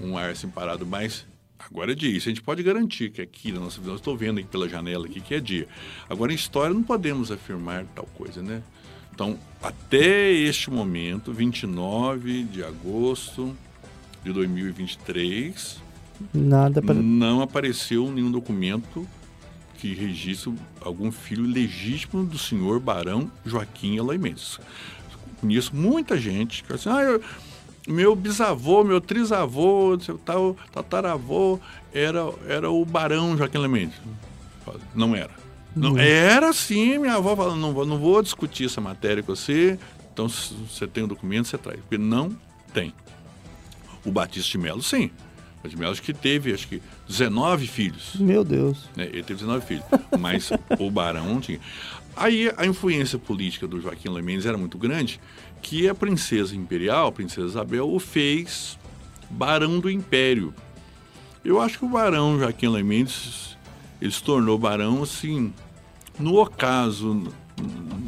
[0.00, 1.26] um ar assim parado, mas
[1.68, 2.16] agora é dia.
[2.16, 5.06] Isso a gente pode garantir que aqui na nossa visão, estou vendo aqui pela janela
[5.06, 5.68] aqui que é dia.
[6.08, 8.62] Agora em história não podemos afirmar tal coisa, né?
[9.12, 13.54] Então, até este momento, 29 de agosto
[14.24, 15.78] de 2023,
[16.32, 16.94] Nada para...
[16.94, 19.06] não apareceu nenhum documento
[19.76, 24.58] que registre algum filho legítimo do senhor Barão Joaquim Eloy Mendes.
[25.40, 27.22] Conheço muita gente que assim, ah, eu,
[27.86, 31.58] meu bisavô, meu trisavô, tal, tataravô
[31.92, 34.00] era, era o Barão Joaquim Eloy Mendes.
[34.94, 35.30] Não era.
[35.74, 39.78] Não, era sim, minha avó falando, não vou, não vou discutir essa matéria com você,
[40.12, 41.78] então se você tem o um documento, você traz.
[41.80, 42.36] Porque não
[42.74, 42.92] tem.
[44.04, 45.10] O Batista de Melo, sim.
[45.76, 48.14] Melo acho que teve, acho que 19 filhos.
[48.18, 48.88] Meu Deus.
[48.96, 49.84] É, ele teve 19 filhos.
[50.18, 51.60] Mas o Barão tinha.
[52.16, 55.20] Aí a influência política do Joaquim Lemendes era muito grande,
[55.62, 58.78] que a princesa imperial, a princesa Isabel, o fez
[59.30, 60.52] barão do império.
[61.44, 63.56] Eu acho que o barão Joaquim Lemendes,
[64.00, 65.52] ele se tornou barão, assim,
[66.18, 67.22] no ocaso,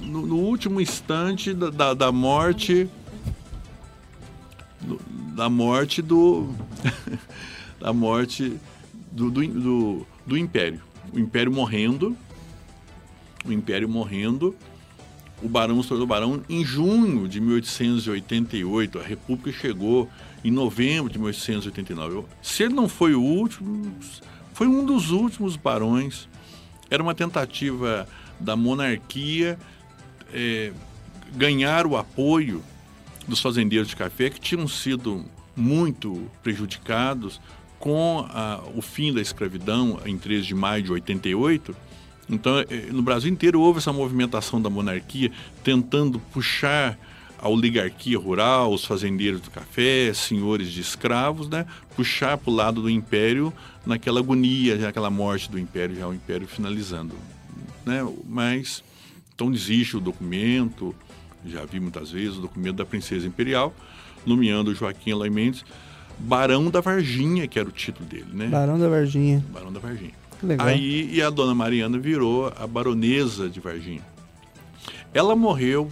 [0.02, 2.88] no, no último instante da, da, da morte
[5.34, 6.48] da morte do
[7.80, 8.58] da morte
[9.10, 10.80] do, do, do, império.
[11.12, 12.16] O império morrendo,
[13.44, 14.54] o império morrendo,
[15.42, 18.98] o barão se tornou barão em junho de 1888.
[18.98, 20.08] A república chegou
[20.44, 22.24] em novembro de 1889.
[22.40, 23.92] Se ele não foi o último,
[24.52, 26.28] foi um dos últimos barões.
[26.88, 28.06] Era uma tentativa
[28.38, 29.58] da monarquia
[30.32, 30.72] é,
[31.34, 32.62] ganhar o apoio
[33.26, 35.24] dos fazendeiros de café que tinham sido
[35.56, 37.40] muito prejudicados
[37.78, 41.74] com a, o fim da escravidão em 13 de maio de 88,
[42.30, 45.32] então eh, no Brasil inteiro houve essa movimentação da monarquia
[45.64, 46.96] tentando puxar
[47.42, 52.80] a oligarquia rural, os fazendeiros do café, senhores de escravos, né, puxar para o lado
[52.80, 53.52] do império
[53.84, 57.16] naquela agonia, naquela morte do império, já o império finalizando.
[57.84, 58.00] Né?
[58.28, 58.84] Mas,
[59.34, 60.94] então existe o documento,
[61.46, 63.74] já vi muitas vezes, o documento da princesa imperial,
[64.24, 65.64] nomeando Joaquim Eloy Mendes
[66.18, 68.46] Barão da Varginha, que era o título dele, né?
[68.46, 69.44] Barão da Varginha.
[69.52, 70.12] Barão da Varginha.
[70.42, 70.66] Legal.
[70.66, 74.02] Aí, e a dona Mariana virou a baronesa de Varginha.
[75.14, 75.90] Ela morreu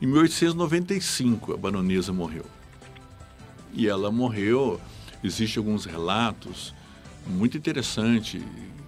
[0.00, 2.44] em 1895, a baronesa morreu.
[3.74, 4.80] E ela morreu,
[5.22, 6.74] existem alguns relatos
[7.26, 8.42] muito interessantes,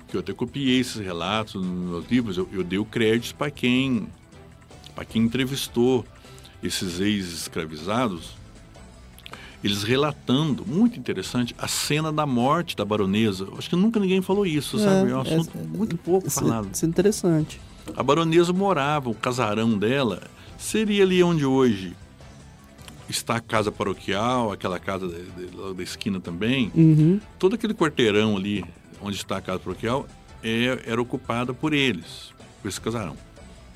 [0.09, 3.51] que eu até copiei esses relatos nos meus livros, eu, eu dei o crédito para
[3.51, 4.09] quem,
[5.01, 6.05] para quem entrevistou
[6.63, 8.35] esses ex-escravizados,
[9.65, 13.49] eles relatando, muito interessante, a cena da morte da baronesa.
[13.57, 15.11] Acho que nunca ninguém falou isso, É, sabe?
[15.11, 16.69] É um assunto é- muito pouco Isso, falado.
[16.71, 17.59] isso é interessante.
[17.97, 20.23] A baronesa morava, o casarão dela
[20.59, 21.97] seria ali onde hoje
[23.09, 26.71] está a casa paroquial, aquela casa de- de- da esquina também.
[26.75, 27.19] Uhum.
[27.39, 28.63] Todo aquele quarteirão ali
[29.01, 30.07] onde está a casa paroquial
[30.43, 33.17] é, era ocupada por eles, por esse casarão.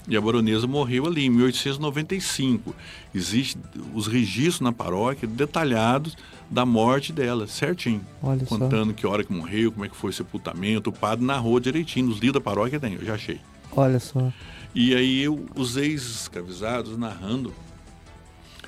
[0.06, 2.74] E a baronesa morreu ali em 1895.
[3.14, 3.62] Existem
[3.94, 6.14] os registros na paróquia detalhados
[6.50, 8.02] da morte dela, certinho.
[8.22, 8.58] Olha só.
[8.58, 10.90] contando que hora que morreu, como é que foi o sepultamento.
[10.90, 12.08] O padre narrou direitinho.
[12.08, 13.40] Nos livros da paróquia tem, eu já achei.
[13.72, 14.30] Olha só.
[14.74, 17.54] E aí eu- os ex-escravizados narrando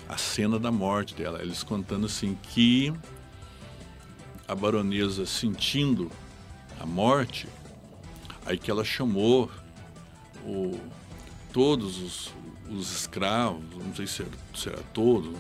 [0.09, 1.43] a cena da morte dela.
[1.43, 2.93] Eles contando assim que
[4.49, 6.11] a baronesa sentindo
[6.81, 7.47] a morte,
[8.47, 9.51] aí que ela chamou
[10.45, 10.79] o-
[11.57, 12.35] todos os,
[12.71, 15.35] os escravos, não sei se era, se era todos,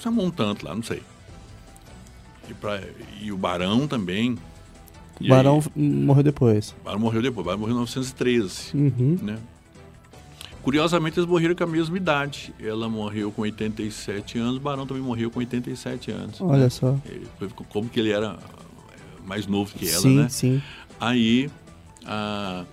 [0.00, 1.02] chamou um tanto lá, não sei.
[2.48, 2.80] E, pra-
[3.20, 4.38] e o barão também.
[5.20, 6.76] O Barão aí- morreu depois.
[6.80, 9.18] o barão morreu depois, o barão morreu em 1913 Uhum.
[9.20, 9.36] né?
[10.62, 12.54] Curiosamente, eles morreram com a mesma idade.
[12.60, 16.40] Ela morreu com 87 anos, o Barão também morreu com 87 anos.
[16.40, 16.96] Olha só.
[17.06, 20.28] Eh, foi Como que ele era eh, mais novo que ela, sim, né?
[20.28, 20.62] sim.
[21.00, 21.48] Aí,
[22.04, 22.64] a,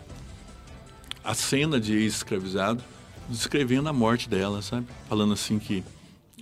[1.25, 2.83] a cena de ex-escravizado
[3.27, 4.87] descrevendo a morte dela, sabe?
[5.09, 5.83] Falando assim que...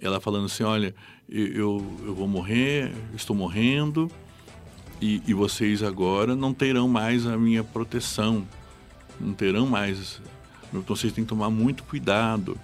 [0.02, 0.94] Ela falando assim, olha,
[1.30, 4.12] eu, eu, vou morrer, estou morrendo,
[5.02, 8.46] e, e vocês agora não terão mais a minha proteção.
[9.20, 10.22] Não terão mais...
[10.74, 12.60] Então vocês têm que tomar muito cuidado,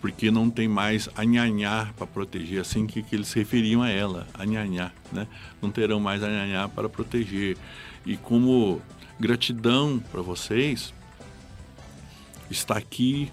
[0.00, 3.88] porque não tem mais a nhanhá para proteger, assim que, que eles se referiam a
[3.88, 5.26] ela, a nhanhá, né?
[5.62, 7.56] Não terão mais a nhanhá para proteger.
[8.04, 8.82] E como
[9.18, 10.92] gratidão para vocês,
[12.50, 13.30] está aqui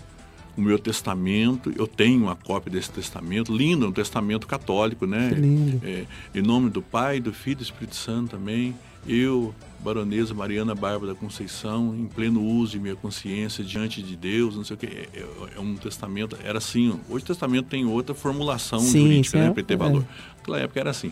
[0.55, 5.29] o meu testamento, eu tenho uma cópia desse testamento, lindo, um testamento católico, né?
[5.29, 5.81] Que lindo.
[5.83, 8.75] É, em nome do Pai, do Filho e do Espírito Santo também,
[9.07, 14.55] eu, baronesa Mariana Bárbara da Conceição, em pleno uso de minha consciência diante de Deus,
[14.55, 15.25] não sei o que, é, é-
[15.57, 19.51] é um testamento, era assim, hoje o testamento tem outra formulação Sim, jurídica, né, é-
[19.51, 19.77] para ter é.
[19.77, 20.05] valor.
[20.37, 21.11] Naquela época era assim.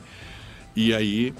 [0.76, 1.34] E aí,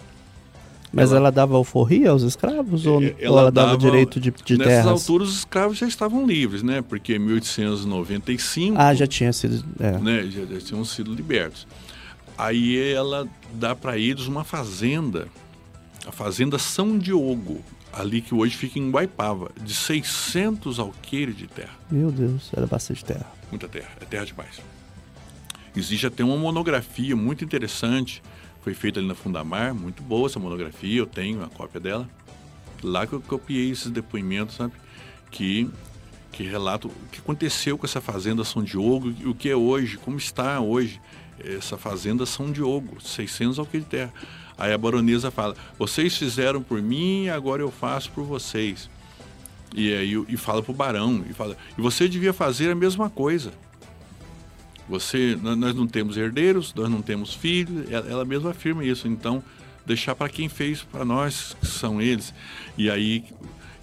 [0.94, 4.58] Mas Ela- ela, dava alforria aos escravos ou, É, ou ela dava direito de, de
[4.58, 4.88] Nessas terras?
[4.88, 6.82] alturas os escravos já estavam livres, né?
[6.82, 9.64] Porque em 1895, Ah, já tinha sido.
[9.80, 9.92] É.
[10.00, 11.66] né, já, já tinham sido libertos.
[12.38, 15.28] Aí ela dá para eles uma fazenda,
[16.06, 17.62] a fazenda São Diogo,
[17.94, 21.78] ali que hoje fica em Guaipava, de 600 alqueires de terra.
[21.90, 23.26] Meu Deus, era bastante terra.
[23.50, 24.60] Muita terra, é terra demais.
[25.76, 28.22] Existe até uma monografia muito interessante,
[28.62, 32.10] foi feita ali na Fundamar, muito boa essa monografia, eu tenho a cópia dela.
[32.84, 34.74] Lá que eu copiei esses depoimentos, sabe?
[35.30, 35.70] Que,
[36.32, 39.98] que relata o que aconteceu com essa fazenda São Diogo e o que é hoje,
[39.98, 41.00] como está hoje
[41.44, 44.14] essa fazenda São Diogo, 600 alqueires de terra.
[44.58, 48.90] Aí a baronesa fala, vocês fizeram por mim, agora eu faço por vocês.
[49.74, 53.54] E aí e fala pro barão e fala: "E você devia fazer a mesma coisa.
[54.92, 57.90] Você, nó- nós não temos herdeiros, nós não temos filhos".
[57.90, 59.08] Ela, ela mesma afirma isso.
[59.08, 59.44] Então,
[59.86, 62.34] deixar para quem fez para nós, que são eles.
[62.78, 63.24] E aí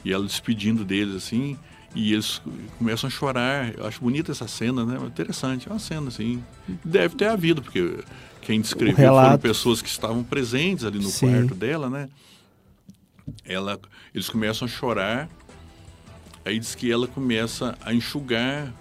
[0.05, 1.59] e ela despedindo deles assim,
[1.95, 2.41] e eles
[2.79, 3.75] começam a chorar.
[3.77, 4.97] Eu acho bonita essa cena, né?
[5.05, 6.43] Interessante, é uma cena assim.
[6.85, 7.99] Deve ter havido, porque
[8.43, 11.27] quem descreveu foram pessoas que estavam presentes ali no Sim.
[11.31, 12.09] quarto dela, né?
[13.45, 13.79] Ela,
[14.15, 15.29] eles começam a chorar
[16.49, 18.73] Aí diz que ela começa a enxugar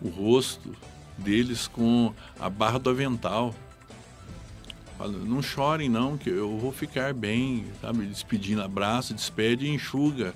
[0.00, 0.74] o rosto
[1.20, 3.54] deles com a barra do avental.
[4.98, 8.04] Fala, não chorem não, que eu vou ficar bem, sabe?
[8.06, 10.34] Despedindo, abraça, despede e enxuga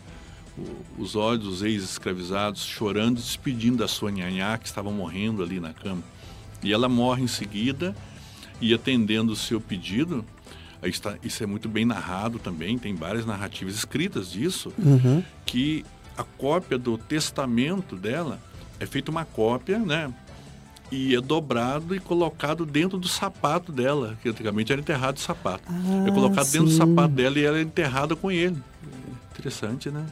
[0.96, 6.02] os olhos dos ex-escravizados, chorando, despedindo da sua nhanhá, que estava morrendo ali na cama.
[6.62, 7.94] E ela morre em seguida,
[8.60, 10.24] e atendendo o seu pedido,
[11.22, 15.22] isso é muito bem narrado também, tem várias narrativas escritas disso, Uhum.
[15.44, 15.84] que
[16.16, 18.40] a cópia do testamento dela
[18.78, 20.14] é feita uma cópia, né?
[20.94, 25.64] E é dobrado e colocado dentro do sapato dela, que antigamente era enterrado de sapato.
[26.06, 26.76] é Ah, colocado dentro do sim.
[26.76, 28.56] sapato dela e ela é enterrada com ele.
[29.32, 30.06] Interessante, né?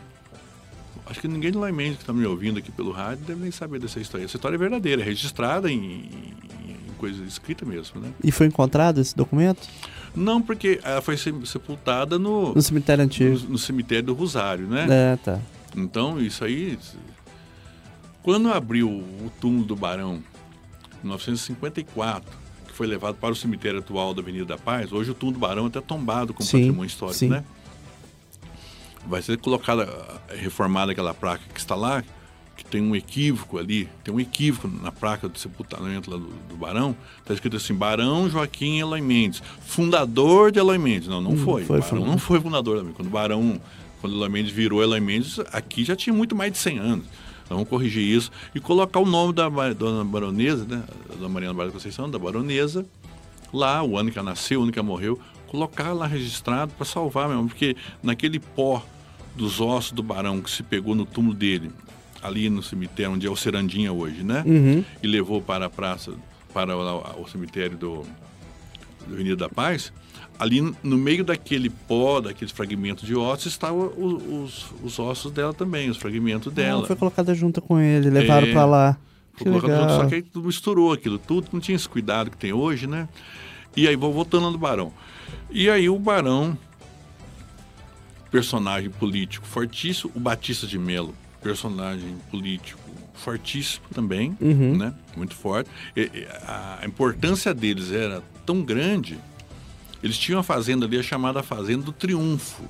[1.06, 3.50] Acho que ninguém de Lai Mendes que está me ouvindo aqui pelo rádio deve nem
[3.52, 4.24] saber dessa história.
[4.24, 6.34] Essa história é verdadeira, é registrada em, em-
[6.70, 8.10] em coisa escrita mesmo, né?
[8.22, 9.68] E foi encontrado esse documento?
[10.16, 13.38] Não, porque ela foi se- sepultada no, No cemitério no, antigo.
[13.48, 14.86] no cemitério do Rosário, né?
[14.90, 15.38] É, tá.
[15.76, 16.78] Então, isso aí.
[18.22, 20.22] Quando abriu o túmulo do Barão, em
[21.02, 22.30] 1954,
[22.66, 25.40] que foi levado para o cemitério atual da Avenida da Paz, hoje o túmulo do
[25.40, 27.28] Barão é até tombado como Sim, patrimônio histórico, sim.
[27.28, 27.44] né?
[29.06, 29.88] Vai ser colocada,
[30.30, 32.04] reformada aquela placa que está lá,
[32.56, 36.56] que tem um equívoco ali, tem um equívoco na placa do sepultamento lá do, do
[36.56, 41.08] Barão, está escrito assim, Barão Joaquim Eloy Mendes, fundador de Eloy Mendes.
[41.08, 41.64] Não, não Hum, foi.
[41.64, 42.92] foi Barão não foi fundador também.
[42.92, 43.60] Quando o Barão,
[44.00, 47.06] quando Eloy Mendes virou Eloy Mendes, aqui já tinha muito mais de 100 anos.
[47.52, 50.82] Então vamos corrigir isso e colocar o nome da dona baronesa, né?
[51.20, 52.86] Da Mariana Barra da Conceição, da baronesa,
[53.52, 56.86] lá, o ano que ela nasceu, o ano que ela morreu, colocar lá registrado para
[56.86, 58.82] salvar mesmo, porque naquele pó
[59.36, 61.70] dos ossos do barão que se pegou no túmulo dele,
[62.22, 64.42] ali no cemitério onde é o Serandinha hoje, né?
[64.46, 64.82] Uhum.
[65.02, 66.12] E levou para a praça,
[66.54, 68.02] para o, o cemitério do
[69.10, 69.92] Avenida da Paz,
[70.38, 75.88] ali no meio daquele pó, daqueles fragmentos de ossos, estavam os, os ossos dela também,
[75.90, 76.82] os fragmentos dela.
[76.84, 78.52] Ah, foi colocada junto com ele, levaram É.
[78.52, 78.96] pra lá.
[79.36, 80.00] Que Foi colocado junto, legal.
[80.02, 83.08] Só que aí misturou aquilo tudo, não tinha esse cuidado que tem hoje, né?
[83.76, 84.92] E aí, voltando do Barão.
[85.50, 86.56] E aí o Barão,
[88.30, 92.80] personagem político fortíssimo, o Batista de Melo, personagem político
[93.14, 94.76] fortíssimo também, Uhum.
[94.76, 94.94] né?
[95.16, 95.70] Muito forte.
[95.96, 96.10] E-
[96.46, 99.18] a importância deles era tão grande,
[100.02, 102.64] eles tinham a fazenda ali, a chamada Fazenda do Triunfo,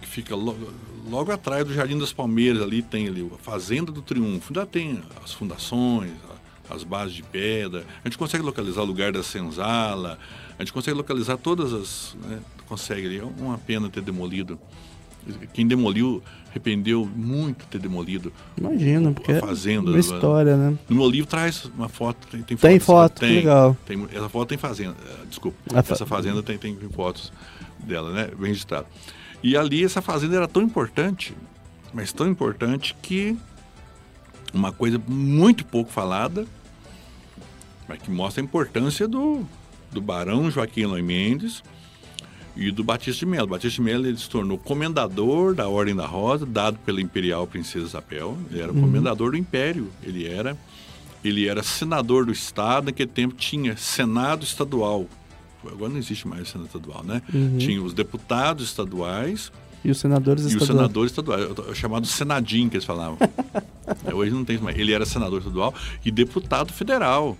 [0.00, 0.72] que fica logo,
[1.08, 4.52] logo atrás do Jardim das Palmeiras, ali tem ali a Fazenda do Triunfo.
[4.52, 6.12] Ainda tem as fundações,
[6.70, 7.84] as bases de pedra.
[8.04, 10.18] A gente consegue localizar o lugar da senzala,
[10.58, 12.16] a gente consegue localizar todas as.
[12.22, 13.18] né, consegue ali.
[13.18, 14.58] É uma pena ter demolido.
[15.52, 16.22] Quem demoliu
[16.58, 19.82] arrependeu muito ter demolido Imagina, porque a é fazenda.
[19.90, 20.76] uma do- história, né?
[20.88, 23.76] no meu livro traz uma foto, tem, tem, Tem foto, tem, legal.
[23.86, 25.56] tem- essa foto tem fazenda, eh, desculpa.
[25.72, 27.32] A fa- Essa fazenda tem, tem fotos
[27.78, 28.28] dela, né?
[28.38, 28.86] Bem registrado.
[29.42, 31.34] E ali essa fazenda era tão importante,
[31.94, 33.36] mas tão importante que
[34.52, 36.44] uma coisa muito pouco falada,
[37.88, 39.46] mas que mostra a importância do,
[39.92, 41.62] do Barão Joaquim Eloy Mendes
[42.58, 43.46] e do Batista de Melo.
[43.46, 47.86] Batista de Melo ele se tornou comendador da Ordem da Rosa, dado pela Imperial Princesa
[47.86, 48.36] Isabel.
[48.50, 49.88] Ele era comendador do Império.
[50.02, 50.56] Ele era,
[51.24, 52.86] ele era senador do Estado.
[52.86, 55.06] Naquele tempo tinha Senado Estadual.
[55.64, 57.22] Agora não existe mais Senado Estadual, né?
[57.58, 59.52] Tinha os deputados estaduais
[59.84, 60.78] E os senadores e os estaduais.
[60.78, 63.18] senadores estaduais, é chamado Senadim que eles falavam.
[64.04, 64.76] É, Hoje não tem isso mais.
[64.78, 67.38] Ele era senador estadual e deputado federal.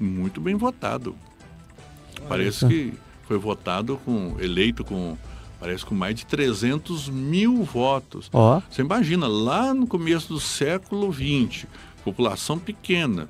[0.00, 1.14] Muito bem votado.
[2.28, 2.92] Parece que
[3.26, 4.36] foi votado com.
[4.38, 5.16] eleito com.
[5.60, 8.28] Parece com mais de 300 mil votos.
[8.32, 11.64] Ó, Você imagina, lá no começo do século XX,
[12.04, 13.28] população pequena.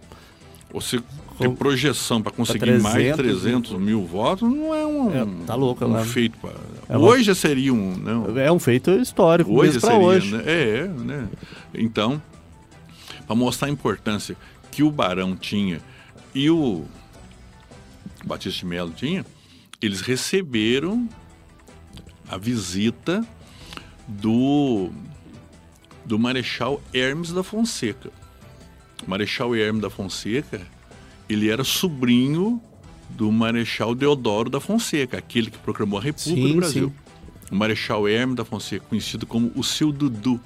[0.73, 0.99] Você
[1.39, 5.27] ter Com- projeção para conseguir 300 mais de 300 mil votos não é um, É,
[5.47, 6.05] tá louco, um né?
[6.05, 6.37] feito.
[6.39, 6.51] Pra...
[6.89, 7.97] É uma- Hoje seria um.
[7.97, 10.35] Não, é um feito histórico hoje pra seria, hoje.
[10.37, 10.43] né?
[10.45, 11.29] É, né?
[11.73, 12.21] Então,
[13.27, 14.37] para mostrar a importância
[14.73, 15.81] que o Barão tinha
[16.35, 16.85] e o
[18.25, 19.25] Batista de Melo tinha,
[19.85, 21.09] eles receberam
[22.29, 23.27] a visita
[24.09, 24.91] do
[26.05, 28.11] do Marechal Hermes da Fonseca.
[29.07, 30.61] O Marechal Hermes da Fonseca,
[31.29, 32.61] ele era sobrinho
[33.11, 36.89] do Marechal Deodoro da Fonseca, aquele que proclamou a República Sim, do Brasil.
[36.89, 37.51] sim.
[37.51, 40.41] O Marechal Hermes da Fonseca, conhecido como o seu Dudu,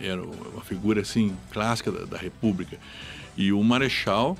[0.00, 2.78] era uma figura assim clássica da, da República.
[3.36, 4.36] E o Marechal,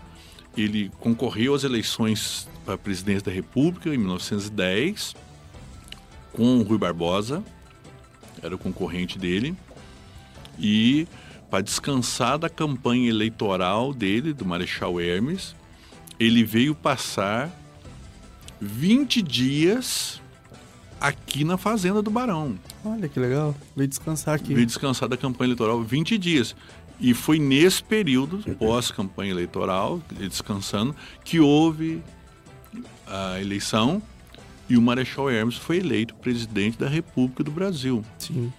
[0.63, 5.15] ele concorreu às eleições para a presidência da República em 1910
[6.33, 7.43] com o Rui Barbosa,
[8.43, 9.57] era o concorrente dele,
[10.59, 11.07] e
[11.51, 15.57] para descansar da campanha eleitoral dele, do Marechal Hermes,
[16.21, 17.51] ele veio passar
[18.61, 20.21] 20 dias
[21.01, 22.59] aqui na fazenda do Barão.
[22.85, 23.55] Olha que legal.
[23.77, 24.55] Veio descansar aqui.
[24.55, 26.55] Veio descansar da campanha eleitoral 20 dias.
[27.01, 30.95] E foi nesse período, pós-campanha eleitoral, ele descansando,
[31.25, 32.03] que houve
[33.07, 34.03] a eleição
[34.69, 38.05] e o Marechal Hermes foi eleito presidente da República do Brasil.
[38.19, 38.53] Sim.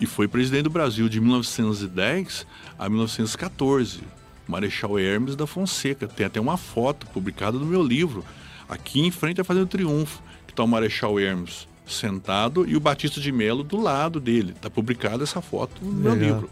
[0.00, 2.46] E foi presidente do Brasil de 1910
[2.78, 4.00] a 1914.
[4.48, 6.08] Marechal Hermes da Fonseca.
[6.08, 8.24] Tem até uma foto publicada no meu livro,
[8.68, 12.80] aqui em frente à Fazenda do Triunfo, que está o Marechal Hermes sentado e o
[12.80, 14.52] Batista de Melo do lado dele.
[14.52, 16.50] Está publicada essa foto no meu livro.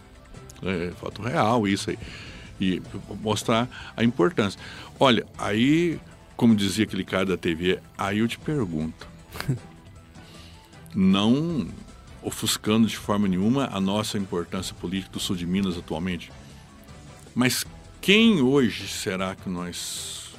[0.62, 1.98] É, foto real, isso aí.
[2.60, 2.82] E
[3.20, 4.60] mostrar a importância.
[4.98, 5.98] Olha, aí,
[6.36, 9.08] como dizia aquele cara da TV, aí eu te pergunto.
[10.94, 11.68] não
[12.22, 16.30] ofuscando de forma nenhuma a nossa importância política do sul de Minas atualmente.
[17.34, 17.64] Mas
[18.00, 20.34] quem hoje será que nós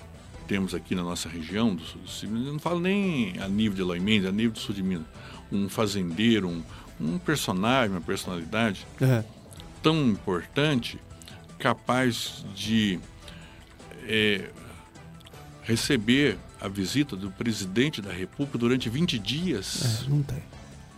[0.48, 2.48] temos aqui na nossa região do sul de Minas?
[2.48, 5.06] Eu não falo nem a nível de Eloy Mendes, a nível do sul de Minas.
[5.52, 6.64] Um fazendeiro, um,
[7.00, 9.24] um personagem, uma personalidade É.
[9.82, 11.00] tão importante,
[11.58, 13.00] capaz de
[14.08, 14.50] é,
[15.64, 20.04] receber a visita do presidente da República durante 20 dias.
[20.06, 20.44] É, não tem.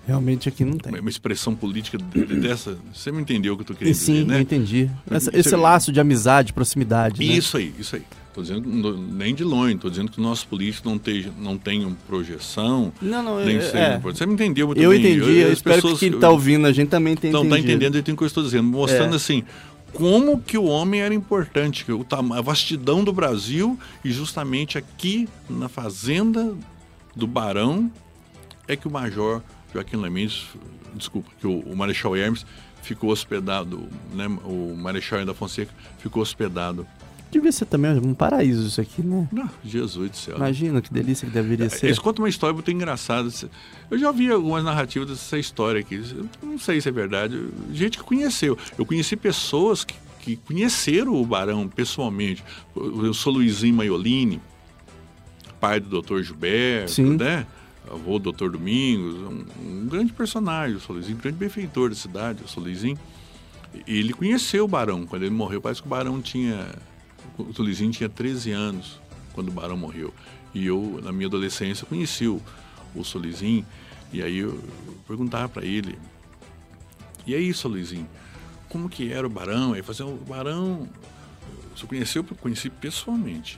[0.05, 0.99] Realmente aqui não tem.
[0.99, 2.77] Uma, expressão política de- de- dessa.
[2.93, 4.37] Você me entendeu o que eu tô querendo sim, dizer, né?
[4.37, 4.89] eu entendi.
[5.09, 7.25] Essa- Você- esse laço de amizade, proximidade.
[7.25, 7.33] né?
[7.33, 8.03] Isso aí, isso aí.
[8.33, 11.55] Tô dizendo que nem de longe, estou dizendo que os nossos políticos não, tejam, não
[11.57, 13.87] tenham projeção, Não, não, nem é, sejam é.
[13.95, 14.17] importantes.
[14.17, 14.99] Você me entendeu muito Eu bem.
[14.99, 17.59] entendi, eu, as espero que pessoas- quem está ouvindo a gente também tenha Não, tá
[17.59, 19.17] entendendo o que eu estou dizendo, mostrando É.
[19.17, 19.43] assim
[19.93, 22.03] como que o homem era importante, que o
[22.35, 26.55] a vastidão do Brasil e justamente aqui na fazenda
[27.15, 27.91] do Barão
[28.67, 29.41] é que o Major
[29.73, 30.47] Joaquim Lemendes,
[30.95, 32.45] desculpa, que o, o Marechal Hermes
[32.81, 36.85] ficou hospedado, né, o Marechal da Fonseca ficou hospedado.
[37.31, 39.27] Devia ser também um paraíso isso aqui, né?
[39.31, 40.35] Não, Jesus do céu.
[40.35, 41.87] Imagina que delícia que deveria ser.
[41.87, 43.27] Eles contam uma história muito engraçada.
[43.89, 45.95] Eu já vi algumas narrativas dessa história aqui.
[45.95, 47.43] Eu não sei se é verdade.
[47.73, 48.55] Gente que conheceu.
[48.77, 52.43] Eu conheci pessoas que, que conheceram o Barão pessoalmente.
[52.75, 54.39] Eu sou Luizinho Maiolini,
[55.59, 56.21] pai do Dr.
[56.21, 57.17] Gilberto, Sim.
[57.17, 57.47] né?
[57.89, 58.49] Avô do Dr.
[58.49, 62.97] Domingos, um, um grande personagem, o sou Luizinho, um grande benfeitor da cidade, o.
[63.87, 65.05] E ele conheceu o Barão.
[65.05, 66.67] Quando ele morreu, parece que o Barão tinha.
[67.37, 68.99] O Luizinho tinha 13 anos
[69.33, 70.13] quando o Barão morreu.
[70.53, 72.41] E eu, na minha adolescência, conheci o,
[72.95, 73.65] o Solizinho.
[74.11, 74.51] E aí eu,
[74.87, 75.97] eu perguntava para ele:
[77.25, 78.07] E aí, Solizinho,
[78.69, 79.73] como que era o Barão?
[79.73, 80.87] Aí falou assim: O Barão,
[81.75, 82.25] você conheceu?
[82.29, 83.57] Eu conheci pessoalmente.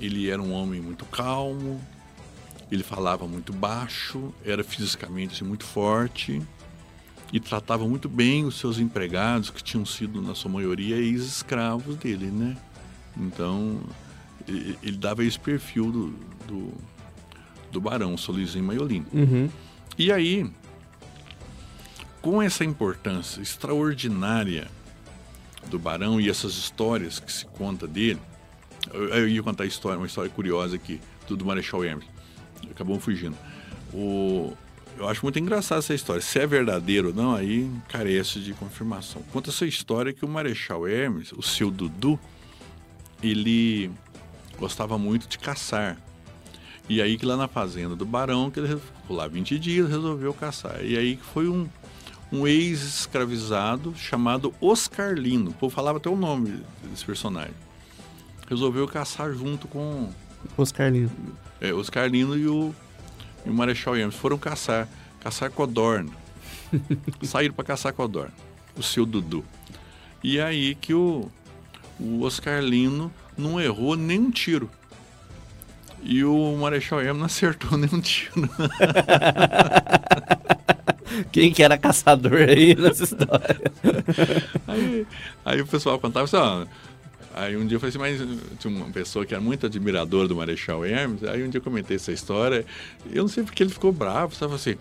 [0.00, 1.80] Ele era um homem muito calmo,
[2.70, 6.40] ele falava muito baixo, era fisicamente assim, muito forte
[7.32, 12.26] e tratava muito bem os seus empregados, que tinham sido, na sua maioria, ex-escravos dele,
[12.26, 12.56] né?
[13.16, 13.80] Então,
[14.48, 16.06] ele, ele dava esse perfil do,
[16.46, 16.72] do,
[17.70, 19.06] do barão, Solizinho Maiolino.
[19.12, 19.48] Uhum.
[19.96, 20.50] E aí,
[22.20, 24.68] com essa importância extraordinária
[25.68, 28.20] do barão e essas histórias que se conta dele,
[28.92, 32.08] eu, eu ia contar a história, uma história curiosa aqui, do, do Marechal Hermes.
[32.70, 33.36] Acabou fugindo.
[33.92, 34.52] O,
[34.98, 36.20] eu acho muito engraçada essa história.
[36.20, 39.22] Se é verdadeiro ou não, aí carece de confirmação.
[39.32, 42.18] Conta essa história que o Marechal Hermes, o seu Dudu,
[43.22, 43.90] ele
[44.58, 45.96] gostava muito de caçar.
[46.88, 50.34] E aí que lá na fazenda do Barão, que ele ficou lá 20 dias, resolveu
[50.34, 50.84] caçar.
[50.84, 51.68] E aí que foi um,
[52.32, 55.50] um ex-escravizado chamado Oscarlino.
[55.50, 57.54] O povo falava até o nome desse personagem.
[58.48, 60.10] Resolveu caçar junto com
[60.56, 61.10] Oscarlinho.
[61.60, 62.74] É, Oscarlino e o,
[63.44, 64.14] e o Marechal Hermes.
[64.16, 64.88] Foram caçar,
[65.20, 66.12] caçar codorna.
[67.22, 68.32] Saíram para caçar codorna.
[68.76, 69.44] O seu Dudu.
[70.22, 71.30] E aí que o,
[71.98, 74.70] o Oscarlino não errou nenhum tiro.
[76.02, 78.32] E o Marechal Hermes não acertou nenhum tiro.
[81.32, 83.60] Quem que era caçador aí nessa história?
[84.66, 85.06] Aí,
[85.44, 86.64] aí o pessoal contava assim, ó.
[87.34, 90.34] Aí um dia eu falei assim, mas tinha uma pessoa que era muito admiradora do
[90.34, 92.66] Marechal Hermes, aí um dia eu comentei essa história,
[93.06, 94.76] e eu não sei porque ele ficou bravo, sabe assim,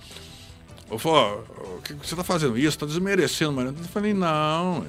[0.89, 2.77] eu falei, ó, o que você tá fazendo isso?
[2.77, 4.85] Tá desmerecendo, mas eu falei, não.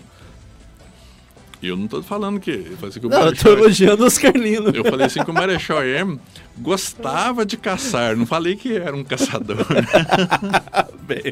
[1.63, 2.51] E eu não tô falando que.
[2.51, 4.71] Eu falei assim, que Não, eu tô Marechal- elogiando o Oscarlino.
[4.71, 6.19] eu falei assim que o Marechal Hermes
[6.57, 9.59] gostava de caçar, não falei que era um caçador.
[11.07, 11.23] bem.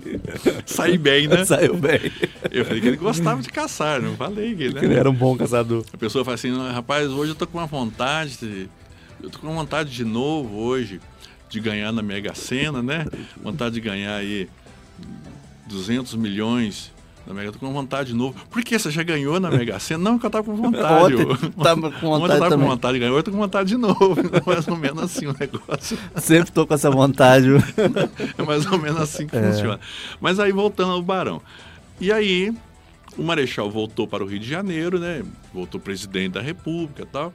[0.66, 1.44] Saí bem, né?
[1.44, 2.12] Saiu bem.
[2.50, 4.94] Eu falei que ele gostava de caçar, não falei que Ele né?
[4.96, 5.84] era um bom caçador.
[5.92, 8.68] A pessoa fala assim, "Não, rapaz, hoje eu tô com uma vontade, de-
[9.22, 11.00] eu tô com uma vontade de novo hoje
[11.48, 13.06] de ganhar na Mega Sena, né?
[13.42, 14.48] Vontade de ganhar aí
[15.66, 16.92] 200 milhões
[17.28, 18.34] na Mega, tô com vontade de novo.
[18.50, 20.02] Por que você já ganhou na Mega Sena?
[20.02, 21.14] Não, porque eu tava com vontade.
[21.16, 22.66] Ontem tava com Ontem eu vontade tava também.
[22.66, 24.16] com vontade hoje eu tô com vontade de novo.
[24.32, 25.98] É mais ou menos assim o negócio.
[26.16, 27.48] Sempre tô com essa vontade.
[28.38, 29.52] É mais ou menos assim que É.
[29.52, 29.78] funciona.
[30.20, 31.42] Mas aí voltando ao Barão.
[32.00, 32.52] E aí
[33.16, 35.22] o Marechal voltou para o Rio de Janeiro, né?
[35.52, 37.32] Voltou presidente da República e tal.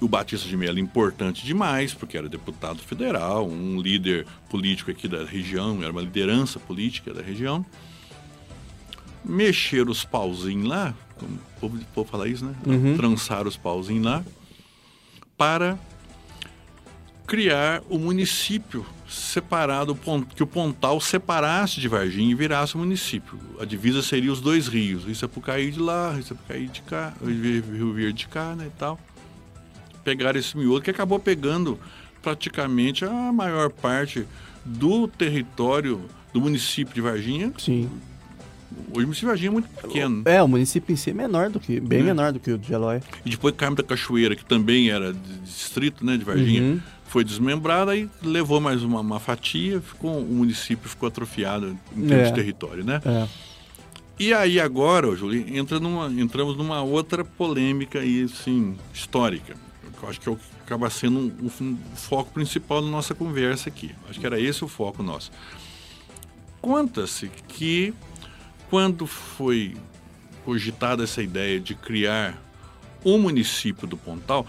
[0.00, 5.24] O Batista de Mello importante demais, porque era deputado federal, um líder político aqui da
[5.24, 7.64] região, era uma liderança política da região.
[9.24, 12.54] Mexer os pauzinhos lá, como o povo, o povo fala isso, né?
[12.66, 12.96] Uhum.
[12.96, 14.24] Trançar os pauzinhos lá,
[15.36, 15.78] para
[17.26, 19.98] criar o município separado,
[20.34, 23.38] que o Pontal separasse de Varginha e virasse o município.
[23.60, 27.92] A divisa seria os dois rios, Rio Sapucaí de lá, Rio Sapucaí de cá, Rio
[27.92, 28.98] Verde de cá, né, e tal.
[30.02, 31.78] Pegaram esse miolo que acabou pegando
[32.20, 34.26] praticamente a maior parte
[34.64, 37.52] do território do município de Varginha.
[37.58, 37.88] Sim.
[38.92, 40.22] O município de Varginha é muito pequeno.
[40.24, 42.02] É, o município em si é menor do que, bem é.
[42.02, 43.00] menor do que o de Eloy.
[43.24, 45.14] E depois Carmo da Cachoeira, que também era
[45.44, 46.80] distrito né, de Varginha, uhum.
[47.04, 52.26] foi desmembrada e levou mais uma, uma, fatia, ficou, o município ficou atrofiado em termos
[52.26, 52.30] é.
[52.30, 53.00] de território, né?
[53.04, 53.26] É.
[54.18, 59.56] E aí agora, Júlio, entra numa, entramos numa outra polêmica aí, assim, histórica.
[60.02, 63.68] Eu acho que é o que acaba sendo um, um, foco principal da nossa conversa
[63.68, 63.92] aqui.
[64.08, 65.30] Acho que era esse o foco nosso.
[66.60, 67.94] Conta-se que
[68.72, 69.76] quando foi
[70.46, 72.42] cogitada essa ideia de criar
[73.04, 74.46] um município do Pontal,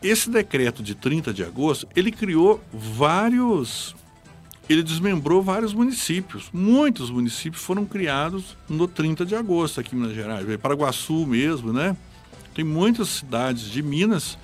[0.00, 3.96] esse decreto de 30 de agosto, ele criou vários
[4.68, 6.50] ele desmembrou vários municípios.
[6.52, 10.46] Muitos municípios foram criados no 30 de agosto aqui em Minas Gerais.
[10.60, 11.96] Paraguaçu mesmo, né?
[12.54, 14.38] Tem muitas cidades de Minas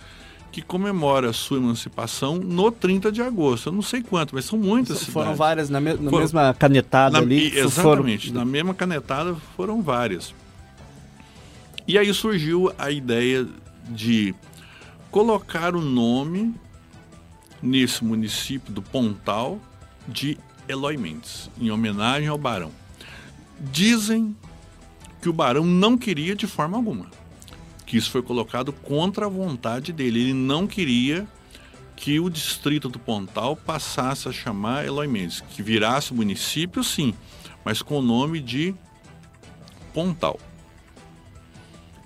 [0.51, 3.69] que comemora a sua emancipação no 30 de agosto.
[3.69, 5.39] Eu não sei quanto, mas são muitas Foram cidades.
[5.39, 7.57] várias na, me na foram, mesma canetada na, ali?
[7.57, 8.41] Exatamente, foram...
[8.41, 10.35] na mesma canetada foram várias.
[11.87, 13.47] E aí surgiu a ideia
[13.89, 14.35] de
[15.11, 16.55] colocar o nome
[17.63, 19.59] nesse município do Pontal
[20.07, 20.39] de
[20.69, 22.71] Eloy Mendes, em homenagem ao Barão.
[23.59, 24.37] Dizem
[25.21, 27.07] que o Barão não queria de forma alguma
[27.89, 30.21] que isso foi colocado contra a vontade dele.
[30.21, 31.27] Ele não queria
[31.97, 37.15] que o distrito do Pontal passasse a chamar Eloy Mendes, que virasse município, sim,
[37.65, 38.75] mas com o nome de
[39.95, 40.39] Pontal.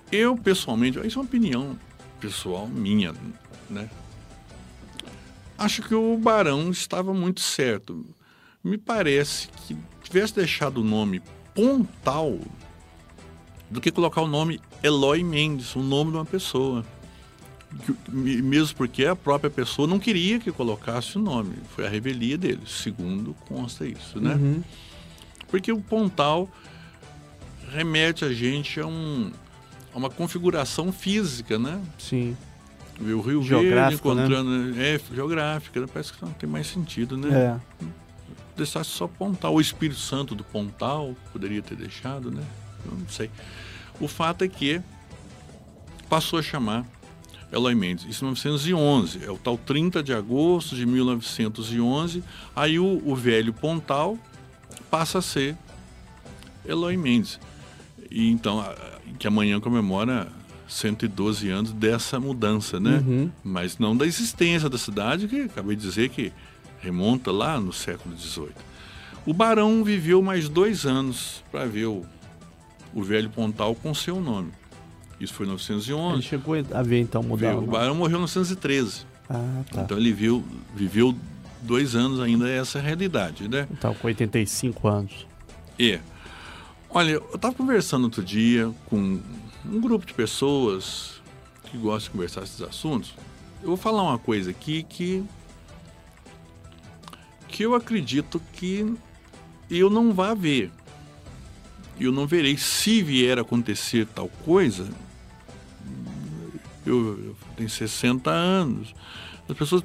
[0.09, 1.77] Eu, pessoalmente, isso é uma opinião
[2.21, 3.13] pessoal minha,
[3.69, 3.89] né?
[5.57, 8.05] Acho que o Barão estava muito certo.
[8.63, 11.21] Me parece que tivesse deixado o nome
[11.53, 12.39] Pontal
[13.73, 16.85] do que colocar o nome Eloy Mendes, o nome de uma pessoa.
[18.07, 21.55] Mesmo porque a própria pessoa não queria que colocasse o nome.
[21.75, 24.35] Foi a revelia dele, segundo consta isso, né?
[24.35, 24.63] Uhum.
[25.47, 26.47] Porque o Pontal
[27.71, 29.31] remete a gente a, um,
[29.91, 31.81] a uma configuração física, né?
[31.97, 32.37] Sim.
[33.01, 34.51] O Rio Verde encontrando.
[34.51, 34.93] Né?
[34.93, 35.87] É, geográfica, né?
[35.91, 37.59] parece que não tem mais sentido, né?
[37.81, 37.85] É.
[38.55, 39.55] Deixasse só Pontal.
[39.55, 42.43] O Espírito Santo do Pontal poderia ter deixado, né?
[42.85, 43.29] Não sei.
[43.99, 44.81] O fato é que
[46.09, 46.85] passou a chamar
[47.51, 48.05] Eloy Mendes.
[48.05, 52.23] Isso em 1911, é o tal 30 de agosto de 1911.
[52.55, 54.17] Aí o, o velho Pontal
[54.89, 55.55] passa a ser
[56.65, 57.39] Eloy Mendes.
[58.09, 58.75] E então, a,
[59.19, 60.27] que amanhã comemora
[60.67, 63.03] 112 anos dessa mudança, né?
[63.05, 63.31] Uhum.
[63.43, 66.33] Mas não da existência da cidade, que acabei de dizer que
[66.79, 68.49] remonta lá no século XVIII.
[69.25, 72.05] O Barão viveu mais dois anos para ver o
[72.93, 74.51] o velho Pontal com seu nome.
[75.19, 76.13] Isso foi em 1911.
[76.13, 77.55] Ele chegou a ver então mudar.
[77.55, 79.05] O Barão morreu em 1913.
[79.29, 79.81] Ah, tá.
[79.81, 80.43] Então ele viu,
[80.75, 81.15] viveu
[81.61, 83.67] dois anos ainda essa realidade, né?
[83.71, 85.27] Então, com 85 anos.
[85.79, 85.99] É.
[86.89, 89.19] Olha, eu estava conversando outro dia com
[89.65, 91.21] um grupo de pessoas
[91.71, 93.15] que gostam de conversar esses assuntos.
[93.61, 95.23] Eu vou falar uma coisa aqui que
[97.47, 98.95] que eu acredito que
[99.69, 100.71] eu não vá ver
[101.99, 102.57] eu não verei.
[102.57, 104.89] Se vier a acontecer tal coisa,
[106.85, 108.93] eu, eu tenho 60 anos.
[109.47, 109.83] As pessoas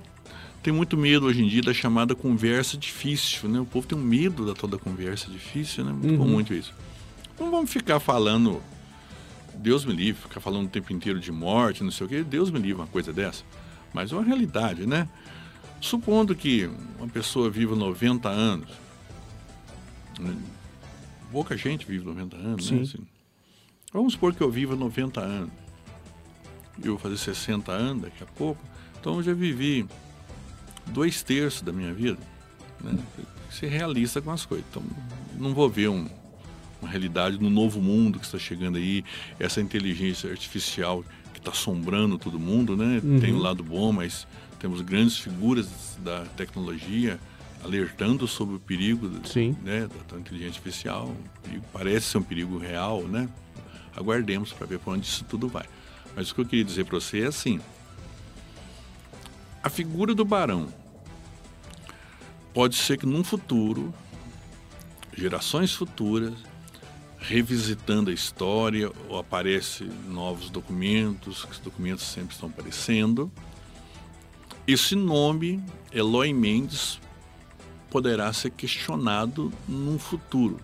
[0.62, 3.60] têm muito medo hoje em dia da chamada conversa difícil, né?
[3.60, 5.92] O povo tem um medo da toda conversa difícil, né?
[5.92, 6.28] Muito uhum.
[6.28, 6.72] muito isso.
[7.38, 8.60] Não vamos ficar falando,
[9.54, 12.24] Deus me livre, ficar falando o tempo inteiro de morte, não sei o quê.
[12.24, 13.44] Deus me livre uma coisa dessa.
[13.92, 15.08] Mas é uma realidade, né?
[15.80, 18.68] Supondo que uma pessoa viva 90 anos,
[20.18, 20.34] né?
[21.30, 22.80] Pouca gente vive 90 anos, né?
[22.82, 23.06] Assim,
[23.92, 25.50] vamos supor que eu viva 90 anos.
[26.82, 28.62] Eu vou fazer 60 anos daqui a pouco.
[29.00, 29.86] Então eu já vivi
[30.86, 32.18] dois terços da minha vida.
[32.80, 32.98] Né?
[33.50, 34.66] Ser realista com as coisas.
[34.70, 34.82] Então
[35.36, 36.08] não vou ver um,
[36.80, 39.04] uma realidade no novo mundo que está chegando aí,
[39.38, 43.00] essa inteligência artificial que está assombrando todo mundo, né?
[43.02, 43.20] Uhum.
[43.20, 44.26] Tem o um lado bom, mas
[44.58, 45.68] temos grandes figuras
[46.02, 47.18] da tecnologia
[47.62, 49.08] alertando sobre o perigo
[49.62, 51.14] né, da inteligência artificial.
[51.72, 53.28] Parece ser um perigo real, né?
[53.96, 55.66] Aguardemos para ver para onde isso tudo vai.
[56.14, 57.60] Mas o que eu queria dizer para você é assim:
[59.62, 60.68] a figura do barão
[62.54, 63.92] pode ser que num futuro,
[65.16, 66.34] gerações futuras,
[67.18, 73.30] revisitando a história, ou aparece novos documentos, que os documentos sempre estão aparecendo,
[74.66, 77.00] esse nome, Eloy Mendes,
[77.90, 80.60] poderá ser questionado num futuro.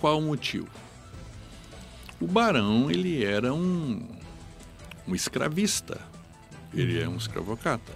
[0.00, 0.68] Qual o motivo?
[2.20, 4.06] O barão ele era um,
[5.06, 6.00] um escravista,
[6.72, 7.92] ele é um escravocata.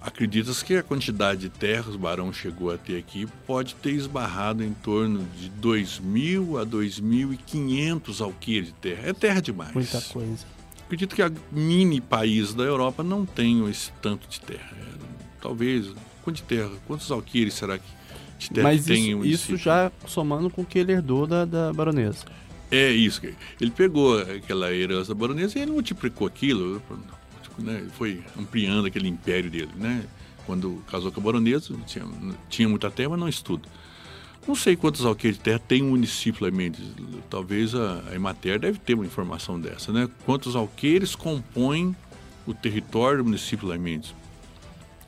[0.00, 4.64] Acredita-se que a quantidade de terras o barão chegou a ter aqui pode ter esbarrado
[4.64, 9.08] em torno de 2.000 a 2.500 alqueires de terra.
[9.08, 9.72] É terra demais.
[9.72, 10.44] Muita coisa.
[10.84, 14.76] Acredito que a mini país da Europa não tenham esse tanto de terra.
[14.76, 14.84] É,
[15.40, 15.86] talvez,
[16.22, 18.02] quanto de terra, quantos alqueires será que
[18.38, 21.44] de terra Mas tem isso, o isso já somando com o que ele herdou da,
[21.44, 22.24] da baronesa.
[22.70, 23.20] É isso.
[23.60, 26.82] Ele pegou aquela herança da baronesa e ele multiplicou aquilo,
[27.58, 27.86] né?
[27.92, 30.04] foi ampliando aquele império dele, né?
[30.46, 32.04] Quando casou com a baronesa, tinha,
[32.48, 33.68] tinha muita terra, mas não estuda.
[34.46, 36.84] Não sei quantos alqueires de terra tem um município Mendes.
[37.30, 40.08] Talvez a, a Emater deve ter uma informação dessa, né?
[40.24, 41.94] Quantos alqueires compõem
[42.44, 44.12] o território do município Mendes?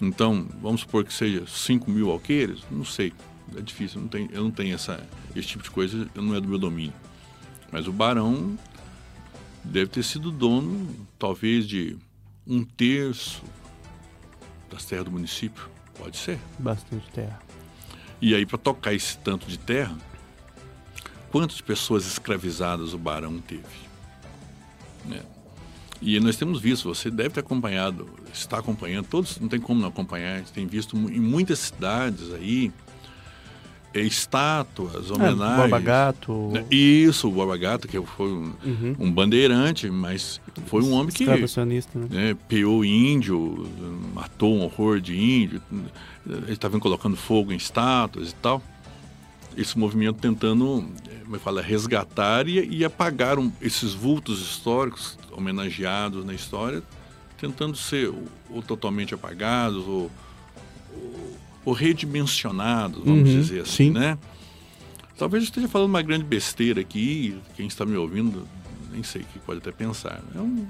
[0.01, 2.63] Então, vamos supor que seja 5 mil alqueires?
[2.71, 3.13] Não sei.
[3.57, 6.41] É difícil, eu não tenho, eu não tenho essa, esse tipo de coisa, não é
[6.41, 6.95] do meu domínio.
[7.71, 8.59] Mas o barão
[9.63, 11.97] deve ter sido dono, talvez, de
[12.47, 13.43] um terço
[14.71, 15.69] das terras do município.
[15.99, 16.39] Pode ser.
[16.59, 17.41] Bastante terra.
[18.21, 19.97] E aí, para tocar esse tanto de terra,
[21.31, 23.63] quantas pessoas escravizadas o barão teve?
[25.05, 25.23] Né?
[26.07, 29.89] E nós temos visto, você deve ter acompanhado, está acompanhando, todos, não tem como não
[29.89, 32.71] acompanhar, a gente tem visto em muitas cidades aí,
[33.95, 35.57] é, estátuas, É, homenagens.
[35.57, 36.65] Borba Gato, né?
[36.71, 38.97] Isso, o Borba Gato, que foi um, Uhum.
[38.99, 41.37] um bandeirante, mas foi um homem que né?
[42.11, 43.67] né, peou índio,
[44.13, 45.63] matou um horror de índio,
[46.27, 48.61] eles estavam colocando fogo em estátuas e tal.
[49.57, 55.17] Esse movimento tentando, eh, como é fala, resgatar e, e apagar um- esses vultos históricos
[55.33, 56.83] homenageados na história,
[57.39, 60.11] tentando ser ou, ou totalmente apagados ou,
[60.93, 61.37] ou,
[61.67, 63.91] ou redimensionados, vamos Uhum, dizer assim, sim.
[63.91, 64.19] né?
[65.17, 68.47] Talvez eu esteja falando uma grande besteira aqui, quem está me ouvindo
[68.91, 70.21] nem sei o que pode até pensar.
[70.35, 70.67] É um,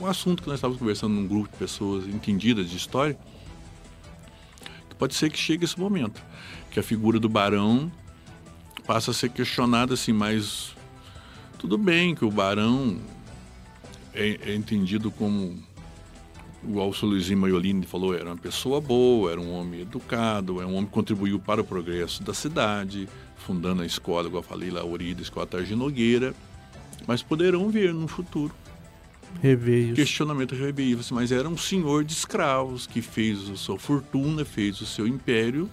[0.00, 3.18] um assunto que nós estávamos conversando num grupo de pessoas entendidas de história,
[4.88, 6.22] que pode ser que chegue esse momento,
[6.70, 7.90] que a figura do barão
[8.90, 10.74] passa a ser questionada assim, mas
[11.56, 12.98] tudo bem que o barão
[14.12, 15.56] é, é entendido como
[16.64, 20.66] igual o seu Luizinho Maiolini falou, era uma pessoa boa, era um homem educado, é
[20.66, 24.72] um homem que contribuiu para o progresso da cidade, fundando a escola, igual eu falei
[24.72, 26.34] lá, a origem da escola Targino Nogueira,
[27.06, 28.52] mas poderão ver no futuro
[29.40, 29.94] Rever isso.
[29.94, 30.56] questionamento
[30.98, 35.06] assim, mas era um senhor de escravos que fez a sua fortuna, fez o seu
[35.06, 35.70] império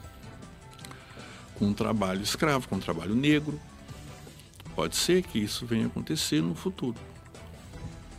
[1.58, 3.60] com um trabalho escravo, com um trabalho negro.
[4.76, 6.95] Pode ser que isso venha a acontecer no futuro.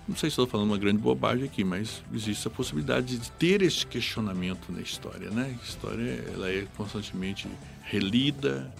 [0.08, 3.60] Não sei se estou falando uma grande bobagem aqui, mas existe a possibilidade de ter
[3.60, 5.54] esse questionamento na história, né?
[5.60, 7.46] A história ela é constantemente
[7.82, 8.72] relida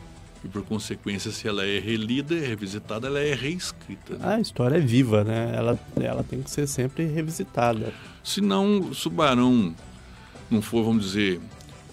[0.43, 4.17] e, por consequência, se ela é relida e revisitada, ela é reescrita.
[4.17, 4.37] né?
[4.37, 5.53] A história é viva, né?
[5.55, 7.93] Ela, ela tem que ser sempre revisitada.
[8.25, 9.75] Se não, se o barão
[10.51, 11.41] não for, vamos dizer,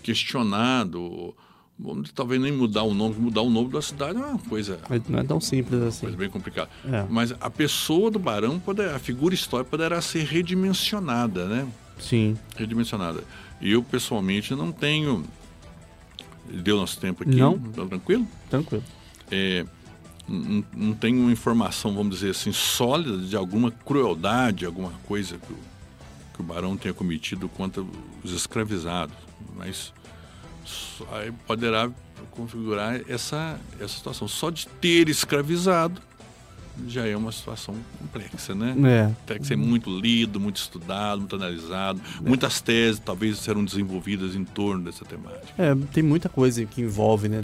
[0.02, 1.36] questionado,
[1.78, 5.20] vamos, talvez nem mudar o nome, mudar o nome da cidade é uma coisa, Não
[5.20, 6.02] é tão simples assim.
[6.02, 6.70] coisa bem complicada.
[6.86, 7.06] É.
[7.10, 11.68] Mas a pessoa do barão, poder, a figura histórica poderá ser redimensionada, né?
[12.00, 12.38] Sim.
[12.58, 13.24] Redimensionada.
[13.62, 15.24] E eu, pessoalmente, não tenho...
[16.50, 17.36] Deu nosso tempo aqui?
[17.36, 17.58] Não.
[17.58, 18.28] Tá tranquilo?
[18.50, 18.84] Tranquilo.
[19.32, 19.66] é,
[20.28, 25.52] não, não tenho uma informação, vamos dizer assim, sólida de alguma crueldade, alguma coisa que
[25.54, 25.58] o,
[26.36, 27.84] que o barão tenha cometido contra
[28.24, 29.16] os escravizados.
[29.56, 29.92] Mas
[31.12, 31.90] aí poderá
[32.32, 34.28] configurar essa, essa situação.
[34.28, 36.02] Só de ter escravizado
[36.88, 38.76] já é uma situação complexa, né?
[38.86, 39.12] É.
[39.26, 42.02] Tem que ser muito lido, muito estudado, muito analisado.
[42.22, 45.54] Muitas teses talvez serão desenvolvidas em torno dessa temática.
[45.58, 47.44] É, tem muita coisa que envolve, né?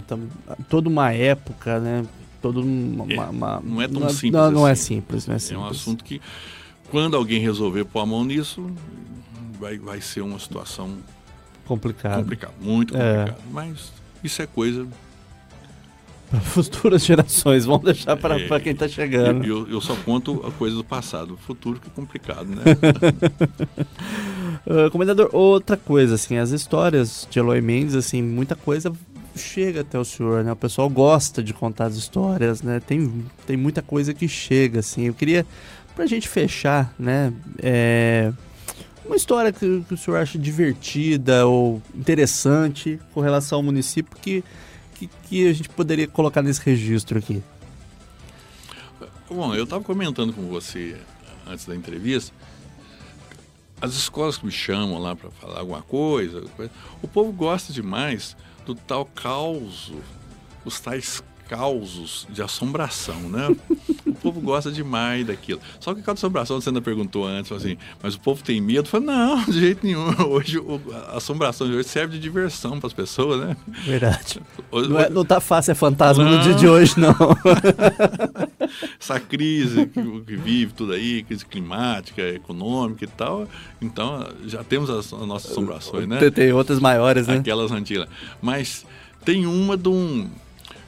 [0.68, 2.04] Toda uma época, né?
[2.42, 4.96] Toda uma, É, uma- não é tão não simples Não, não é assim.
[4.96, 5.58] simples, não é É simples.
[5.64, 6.20] um assunto que,
[6.90, 8.70] quando alguém resolver pôr a mão nisso,
[9.58, 10.98] vai, vai ser uma situação
[11.66, 12.16] complicado.
[12.22, 13.16] complicada, muito É.
[13.18, 13.38] complicada.
[13.50, 13.92] Mas
[14.22, 14.86] isso é coisa.
[16.30, 19.44] Para futuras gerações, vamos deixar para É, quem está chegando.
[19.44, 21.34] eu, eu só conto a coisa do passado.
[21.34, 22.62] O futuro que é complicado, né?
[24.64, 28.92] Ah, comendador, outra coisa, assim, as histórias de Eloy Mendes, assim, muita coisa
[29.34, 30.52] chega até o senhor, né?
[30.52, 32.80] O pessoal gosta de contar as histórias, né?
[32.80, 35.06] Tem, tem muita coisa que chega, assim.
[35.06, 35.44] Eu queria,
[35.96, 37.32] pra gente fechar, né?
[37.60, 38.32] É,
[39.04, 44.44] uma história que, que o senhor acha divertida ou interessante com relação ao município que,
[44.94, 47.42] que, que a gente poderia colocar nesse registro aqui.
[49.28, 50.96] Bom, eu estava comentando com você
[51.46, 52.32] antes da entrevista.
[53.80, 56.44] as escolas que me chamam lá para falar alguma coisa,
[57.02, 59.92] o povo gosta demais do tal caos,
[60.64, 61.22] os tais
[61.52, 63.54] causos de assombração, né?
[64.06, 65.60] o povo gosta demais daquilo.
[65.78, 68.88] Só que a assombração, você ainda perguntou antes, assim, mas o povo tem medo?
[68.88, 70.08] Falei, não, de jeito nenhum.
[70.32, 70.58] Hoje,
[71.12, 73.56] a assombração de hoje serve de diversão para as pessoas, né?
[73.84, 74.40] Verdade.
[74.70, 76.38] Hoje, não, é, não tá fácil, é fantasma não.
[76.38, 77.14] no dia de hoje, não.
[78.98, 83.46] Essa crise que, que, vive tudo aí, crise climática, econômica e tal.
[83.80, 86.30] Então, já temos as, as nossas assombrações, né?
[86.30, 87.36] Tem outras maiores, né?
[87.36, 88.08] Aquelas antigas.
[88.40, 88.86] Mas
[89.22, 90.30] tem uma de um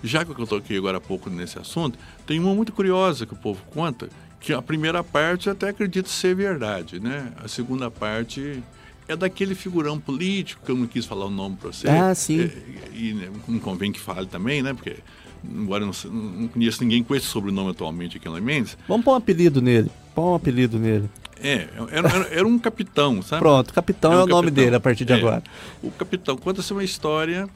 [0.05, 3.36] já que eu toquei agora há pouco nesse assunto, tem uma muito curiosa que o
[3.36, 7.32] povo conta, que a primeira parte eu até acredito ser verdade, né?
[7.42, 8.62] A segunda parte
[9.09, 11.88] é daquele figurão político, que eu não quis falar o nome para você.
[11.88, 12.42] Ah, sim.
[12.42, 12.52] É,
[12.94, 14.74] e né, não convém que fale também, né?
[14.74, 14.96] Porque,
[15.42, 18.76] embora eu não, não conheço ninguém com esse sobrenome atualmente aqui em Mendes.
[18.86, 19.90] Vamos pôr um apelido nele.
[20.14, 21.09] Põe um apelido nele.
[21.40, 23.40] É, era, era, era um capitão, sabe?
[23.40, 24.42] Pronto, capitão é, um é o capitão.
[24.42, 25.42] nome dele a partir de é, agora.
[25.82, 27.48] O capitão conta-se uma história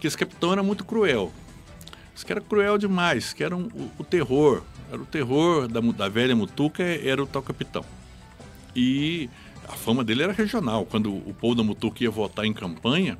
[0.00, 1.32] que esse capitão era muito cruel.
[2.14, 4.62] Isso que era cruel demais, que era um, o, o, terror.
[4.90, 7.84] Era o terror da, da velha Mutuca, era o tal capitão.
[8.74, 9.28] E
[9.68, 10.86] a fama dele era regional.
[10.86, 13.18] Quando o povo da Mutuca ia votar em campanha,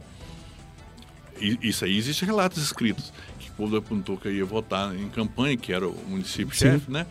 [1.40, 5.72] isso aí existe relatos escritos, que o povo da Mutuca ia votar em campanha, que
[5.72, 7.06] era o município-chefe, né?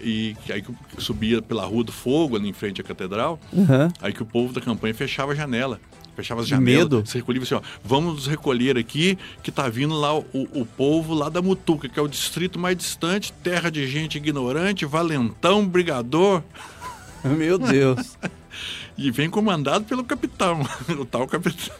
[0.00, 3.92] E que aí que subia pela Rua do Fogo, ali em frente à catedral, uhum.
[4.00, 5.78] aí que o povo da campanha fechava a janela
[6.20, 6.84] fechava as janelas.
[6.84, 7.02] Medo.
[7.04, 11.14] Você recolhia assim, ó, vamos nos recolher aqui, que tá vindo lá o, o povo
[11.14, 16.42] lá da Mutuca, que é o distrito mais distante, terra de gente ignorante, valentão, brigador.
[17.24, 18.16] Meu Deus.
[18.96, 20.60] e vem comandado pelo capitão,
[20.98, 21.74] o tal capitão.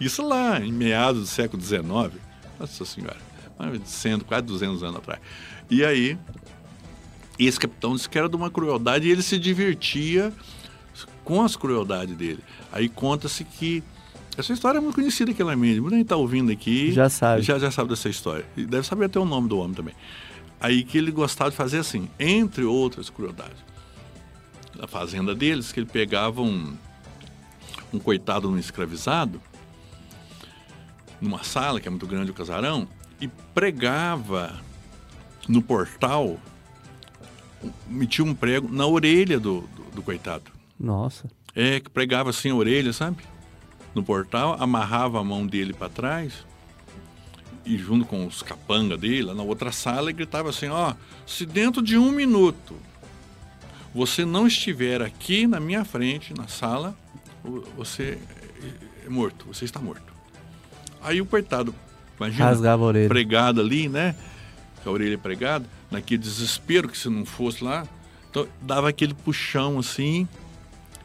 [0.00, 1.84] Isso lá, em meados do século XIX.
[2.58, 3.16] Nossa Senhora,
[3.84, 5.20] sendo quase 200 anos atrás.
[5.70, 6.16] E aí,
[7.38, 10.32] esse capitão disse que era de uma crueldade e ele se divertia
[11.26, 12.38] com as crueldades dele.
[12.72, 13.82] Aí conta-se que
[14.38, 15.82] essa história é muito conhecida aqui na mídia.
[15.82, 16.92] Muita gente está ouvindo aqui.
[16.92, 17.42] Já sabe.
[17.42, 18.46] Já, já sabe dessa história.
[18.56, 19.94] E deve saber até o nome do homem também.
[20.60, 23.58] Aí que ele gostava de fazer assim, entre outras crueldades.
[24.76, 26.76] Na fazenda deles, que ele pegava um,
[27.92, 29.42] um coitado, um escravizado,
[31.20, 32.86] numa sala, que é muito grande o casarão,
[33.20, 34.60] e pregava
[35.48, 36.38] no portal,
[37.88, 40.55] metia um prego na orelha do, do, do coitado.
[40.78, 41.28] Nossa.
[41.54, 43.18] É, que pregava assim a orelha, sabe?
[43.94, 46.44] No portal, amarrava a mão dele para trás
[47.66, 50.94] e junto com os capanga dele, lá na outra sala, e gritava assim: Ó,
[51.26, 52.76] se dentro de um minuto
[53.92, 56.94] você não estiver aqui na minha frente, na sala,
[57.76, 58.18] você
[59.04, 60.14] é morto, você está morto.
[61.02, 61.74] Aí o coitado,
[62.18, 63.08] imagina, Rasgava a orelha.
[63.08, 64.14] pregado ali, né?
[64.84, 67.86] Com a orelha pregada, naquele desespero que se não fosse lá,
[68.30, 70.28] então dava aquele puxão assim,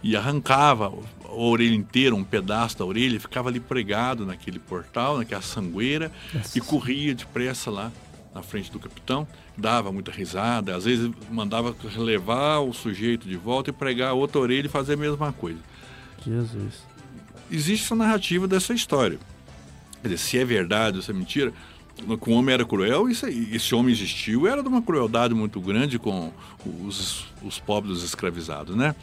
[0.03, 0.93] e arrancava
[1.25, 6.57] a orelha inteira, um pedaço da orelha, ficava ali pregado naquele portal, naquela sangueira, Nossa.
[6.57, 7.91] e corria depressa lá
[8.33, 9.27] na frente do capitão,
[9.57, 14.39] dava muita risada, às vezes mandava levar o sujeito de volta e pregar a outra
[14.39, 15.59] orelha e fazer a mesma coisa.
[16.25, 16.83] Jesus.
[17.51, 19.19] Existe essa narrativa dessa história.
[20.01, 21.51] Quer dizer, se é verdade ou se é mentira,
[21.95, 25.99] que o homem era cruel, isso, esse homem existiu, era de uma crueldade muito grande
[25.99, 26.31] com
[26.65, 28.95] os, os pobres escravizados, né?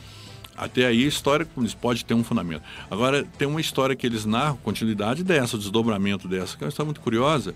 [0.59, 1.47] Até aí a história
[1.81, 2.63] pode ter um fundamento.
[2.91, 6.71] Agora, tem uma história que eles narram, continuidade dessa, o desdobramento dessa, que é uma
[6.71, 7.55] história muito curiosa,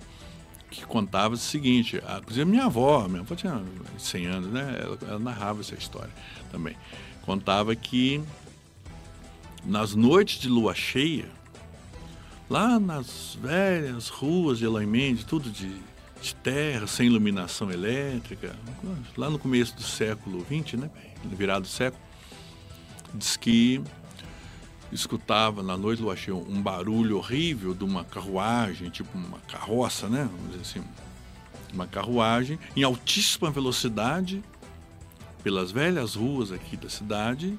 [0.70, 3.61] que contava o seguinte, a, inclusive minha avó, minha avó tinha
[3.98, 4.78] 100 anos, né?
[4.80, 6.11] Ela, ela narrava essa história
[6.50, 6.76] também.
[7.22, 8.22] Contava que
[9.64, 11.28] nas noites de lua cheia,
[12.48, 14.86] lá nas velhas ruas de Eloy
[15.26, 15.72] tudo de,
[16.20, 18.55] de terra, sem iluminação elétrica,
[19.16, 20.90] lá no começo do século XX, né?
[21.24, 22.03] Virado do século,
[23.14, 23.82] diz que
[24.90, 30.28] escutava na noite, eu achei um barulho horrível de uma carruagem, tipo uma carroça, né?
[30.30, 30.84] Vamos dizer assim,
[31.72, 34.42] uma carruagem em altíssima velocidade
[35.42, 37.58] pelas velhas ruas aqui da cidade.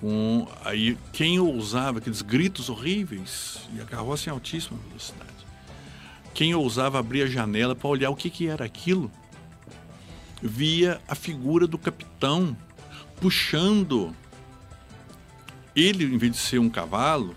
[0.00, 5.30] Com aí quem ousava aqueles gritos horríveis e a carroça em altíssima velocidade.
[6.34, 9.10] Quem ousava abrir a janela para olhar o que, que era aquilo,
[10.42, 12.54] via a figura do capitão
[13.20, 14.14] puxando
[15.76, 17.36] ele, em vez de ser um cavalo,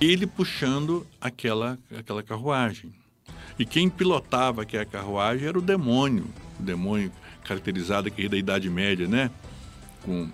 [0.00, 2.92] ele puxando aquela, aquela carruagem.
[3.58, 6.26] E quem pilotava aquela carruagem era o demônio,
[6.58, 7.12] o demônio
[7.44, 9.30] caracterizado aqui da Idade Média, né?
[10.02, 10.28] Com,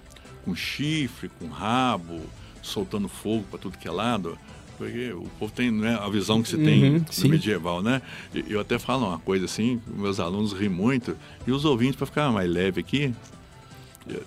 [0.45, 2.21] com chifre, com rabo,
[2.63, 4.39] soltando fogo para tudo que é lado.
[4.79, 8.03] Porque o povo tem né, a visão que se tem uhum, no medieval, né?
[8.35, 11.17] Eu até falo uma coisa assim, meus alunos riem muito,
[11.47, 13.15] e os ouvintes, para ficar mais leve aqui,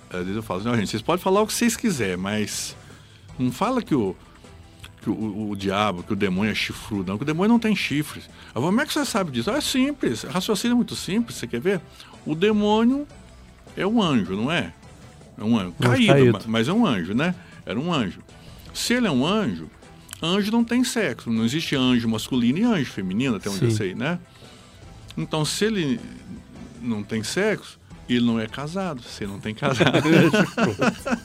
[0.10, 2.76] Às vezes eu falo assim, gente, vocês podem falar o que vocês quiserem, mas
[3.38, 4.16] não fala que o,
[5.02, 7.76] que o, o, diabo, que o demônio é chifrudo, não, que o demônio não tem
[7.76, 8.26] chifres.
[8.48, 9.52] Eu falo, como é que você sabe disso?
[9.52, 11.82] Ah, é simples, raciocínio é muito simples, você quer ver?
[12.26, 13.08] O demônio
[13.78, 14.74] é um anjo, não é?
[15.38, 15.74] É um anjo.
[15.80, 16.40] Caído, caído.
[16.48, 17.36] mas é um anjo, né?
[17.66, 18.22] Era um anjo.
[18.74, 19.70] Se ele é um anjo,
[20.22, 21.30] anjo não tem sexo.
[21.30, 23.66] Não existe anjo masculino e anjo feminino, até onde Sim.
[23.66, 24.20] eu sei, né?
[25.18, 26.00] Então, se ele
[26.82, 29.02] não tem sexo, ele não é casado.
[29.04, 30.00] Se não tem casado.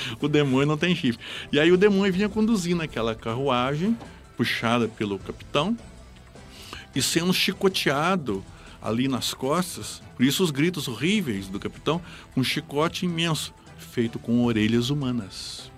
[0.20, 1.22] o demônio não tem chifre.
[1.52, 3.96] E aí o demônio vinha conduzindo aquela carruagem,
[4.36, 5.76] puxada pelo capitão,
[6.94, 8.44] e sendo chicoteado
[8.82, 10.02] ali nas costas.
[10.16, 12.00] Por isso os gritos horríveis do capitão,
[12.36, 15.70] um chicote imenso, feito com orelhas humanas.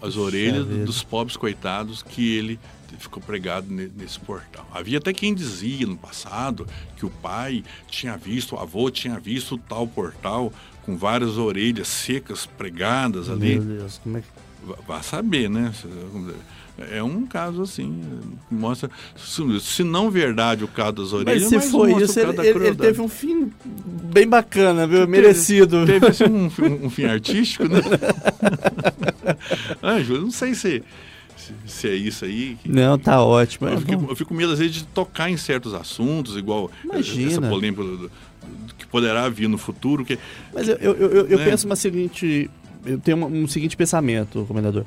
[0.00, 2.58] As orelhas dos pobres coitados que ele
[2.98, 4.66] ficou pregado nesse portal.
[4.72, 6.66] Havia até quem dizia no passado
[6.96, 10.52] que o pai tinha visto, o avô tinha visto tal portal
[10.82, 13.58] com várias orelhas secas pregadas ali.
[13.58, 14.26] Meu Deus, como é que...
[14.86, 15.72] Vá saber, né?
[16.90, 18.02] É um caso assim,
[18.50, 18.90] mostra.
[19.16, 23.00] Se não verdade o caso das orelhas, mas se foi isso, ele, ele, ele, teve
[23.00, 25.06] um fim bem bacana, viu?
[25.06, 25.84] Merecido.
[25.84, 27.80] Teve, assim, um, um, um, fim artístico, né?
[29.82, 30.82] Anjo, não sei se,
[31.36, 32.56] se, se, é isso aí.
[32.62, 33.68] Que, não, tá ótimo.
[33.68, 37.32] Eu, é fico, eu fico medo, às vezes, de tocar em certos assuntos, igual Imagina.
[37.32, 38.10] essa polêmica do,
[38.82, 40.04] que poderá vir no futuro.
[40.04, 40.18] Que,
[40.52, 41.44] Mas eu, eu, eu, eu né?
[41.44, 42.50] penso uma seguinte.
[42.84, 44.84] Eu tenho um, um seguinte pensamento, comendador.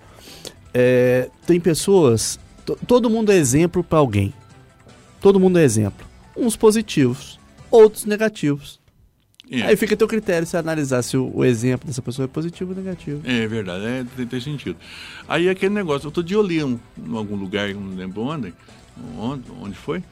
[0.73, 2.39] É, tem pessoas.
[2.87, 4.33] Todo mundo é exemplo para alguém.
[5.21, 6.05] Todo mundo é exemplo.
[6.35, 7.39] Uns positivos,
[7.71, 8.79] outros negativos.
[9.49, 9.61] É.
[9.61, 12.71] Aí fica a teu critério se analisar se o, o, exemplo dessa pessoa é positivo
[12.71, 13.21] ou negativo.
[13.23, 14.75] É verdade, é, tem, tem sentido.
[15.27, 16.79] Aí aquele negócio, outro dia eu li em
[17.15, 18.53] algum lugar, não lembro onde,
[19.17, 20.03] onde, onde foi,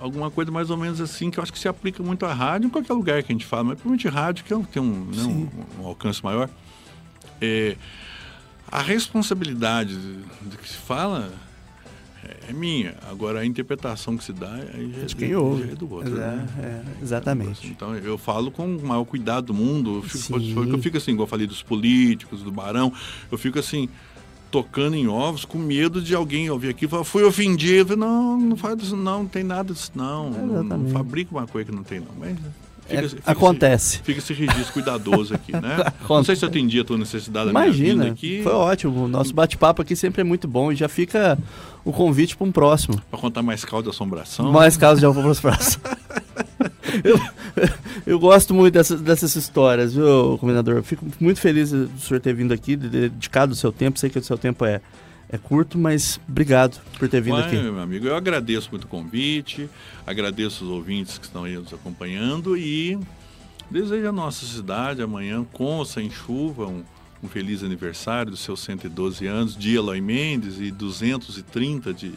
[0.00, 2.66] alguma coisa mais ou menos assim, que eu acho que se aplica muito à rádio,
[2.66, 5.22] em qualquer lugar que a gente fala, mas principalmente rádio, que é tem um, né,
[5.22, 6.48] um, um alcance maior.
[7.40, 7.76] É,
[8.70, 11.32] a responsabilidade do que se fala
[12.24, 12.94] é, é minha.
[13.08, 15.70] Agora a interpretação que se dá aí já, é de quem ouve.
[15.70, 16.14] É do outro.
[16.16, 16.48] É, né?
[16.58, 17.66] é, exatamente.
[17.66, 19.96] Então eu falo com o maior cuidado do mundo.
[19.96, 22.92] Eu fico, eu fico assim, igual eu falei dos políticos, do barão,
[23.30, 23.88] eu fico assim,
[24.50, 27.96] tocando em ovos com medo de alguém ouvir aqui e falar, fui ofendido.
[27.96, 30.30] Não, não faz isso, não, não tem nada disso, não.
[30.30, 32.08] Não, não fabrica uma coisa que não tem, não.
[32.18, 32.36] Mas
[32.88, 33.96] Fica, é, fica acontece.
[33.96, 35.92] Esse, fica esse registro cuidadoso aqui, né?
[36.08, 38.40] Não sei se eu atendi a tua necessidade Imagina, aqui.
[38.42, 39.04] Foi ótimo.
[39.04, 41.38] O nosso bate-papo aqui sempre é muito bom e já fica
[41.84, 42.98] o convite para um próximo.
[43.10, 44.50] Para contar mais casos de assombração.
[44.50, 45.82] Mais casos de assombração.
[47.04, 47.20] Eu,
[48.06, 50.82] eu gosto muito dessas, dessas histórias, viu, comendador?
[50.82, 53.98] Fico muito feliz do senhor ter vindo aqui, dedicado o seu tempo.
[53.98, 54.80] Sei que o seu tempo é
[55.30, 57.56] é curto, mas obrigado por ter vindo Ué, aqui.
[57.56, 59.68] Meu amigo, eu agradeço muito o convite,
[60.06, 62.98] agradeço os ouvintes que estão aí nos acompanhando e
[63.70, 66.82] desejo a nossa cidade amanhã, com ou sem chuva, um,
[67.22, 72.14] um feliz aniversário dos seus 112 anos, de Eloy Mendes e 230 de,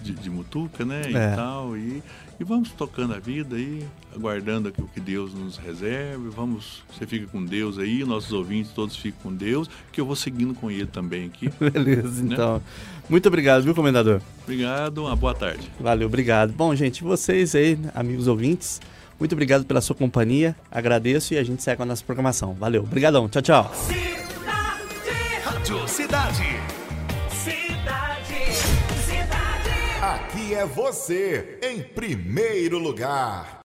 [0.00, 1.02] de, de Mutuca, né?
[1.06, 1.08] É.
[1.08, 1.76] E tal.
[1.76, 2.00] E
[2.42, 6.28] e vamos tocando a vida aí, aguardando o que Deus nos reserve.
[6.28, 10.16] Vamos, você fica com Deus aí, nossos ouvintes todos ficam com Deus, que eu vou
[10.16, 11.48] seguindo com ele também aqui.
[11.70, 12.34] Beleza, né?
[12.34, 12.60] então.
[13.08, 14.20] Muito obrigado, viu, comendador?
[14.42, 15.70] Obrigado, uma boa tarde.
[15.78, 16.52] Valeu, obrigado.
[16.52, 18.80] Bom, gente, vocês aí, amigos ouvintes,
[19.20, 20.56] muito obrigado pela sua companhia.
[20.68, 22.54] Agradeço e a gente segue com a nossa programação.
[22.54, 23.28] Valeu, obrigadão.
[23.28, 23.72] Tchau, tchau.
[25.86, 26.42] Cidade,
[30.54, 33.61] é você, em primeiro lugar.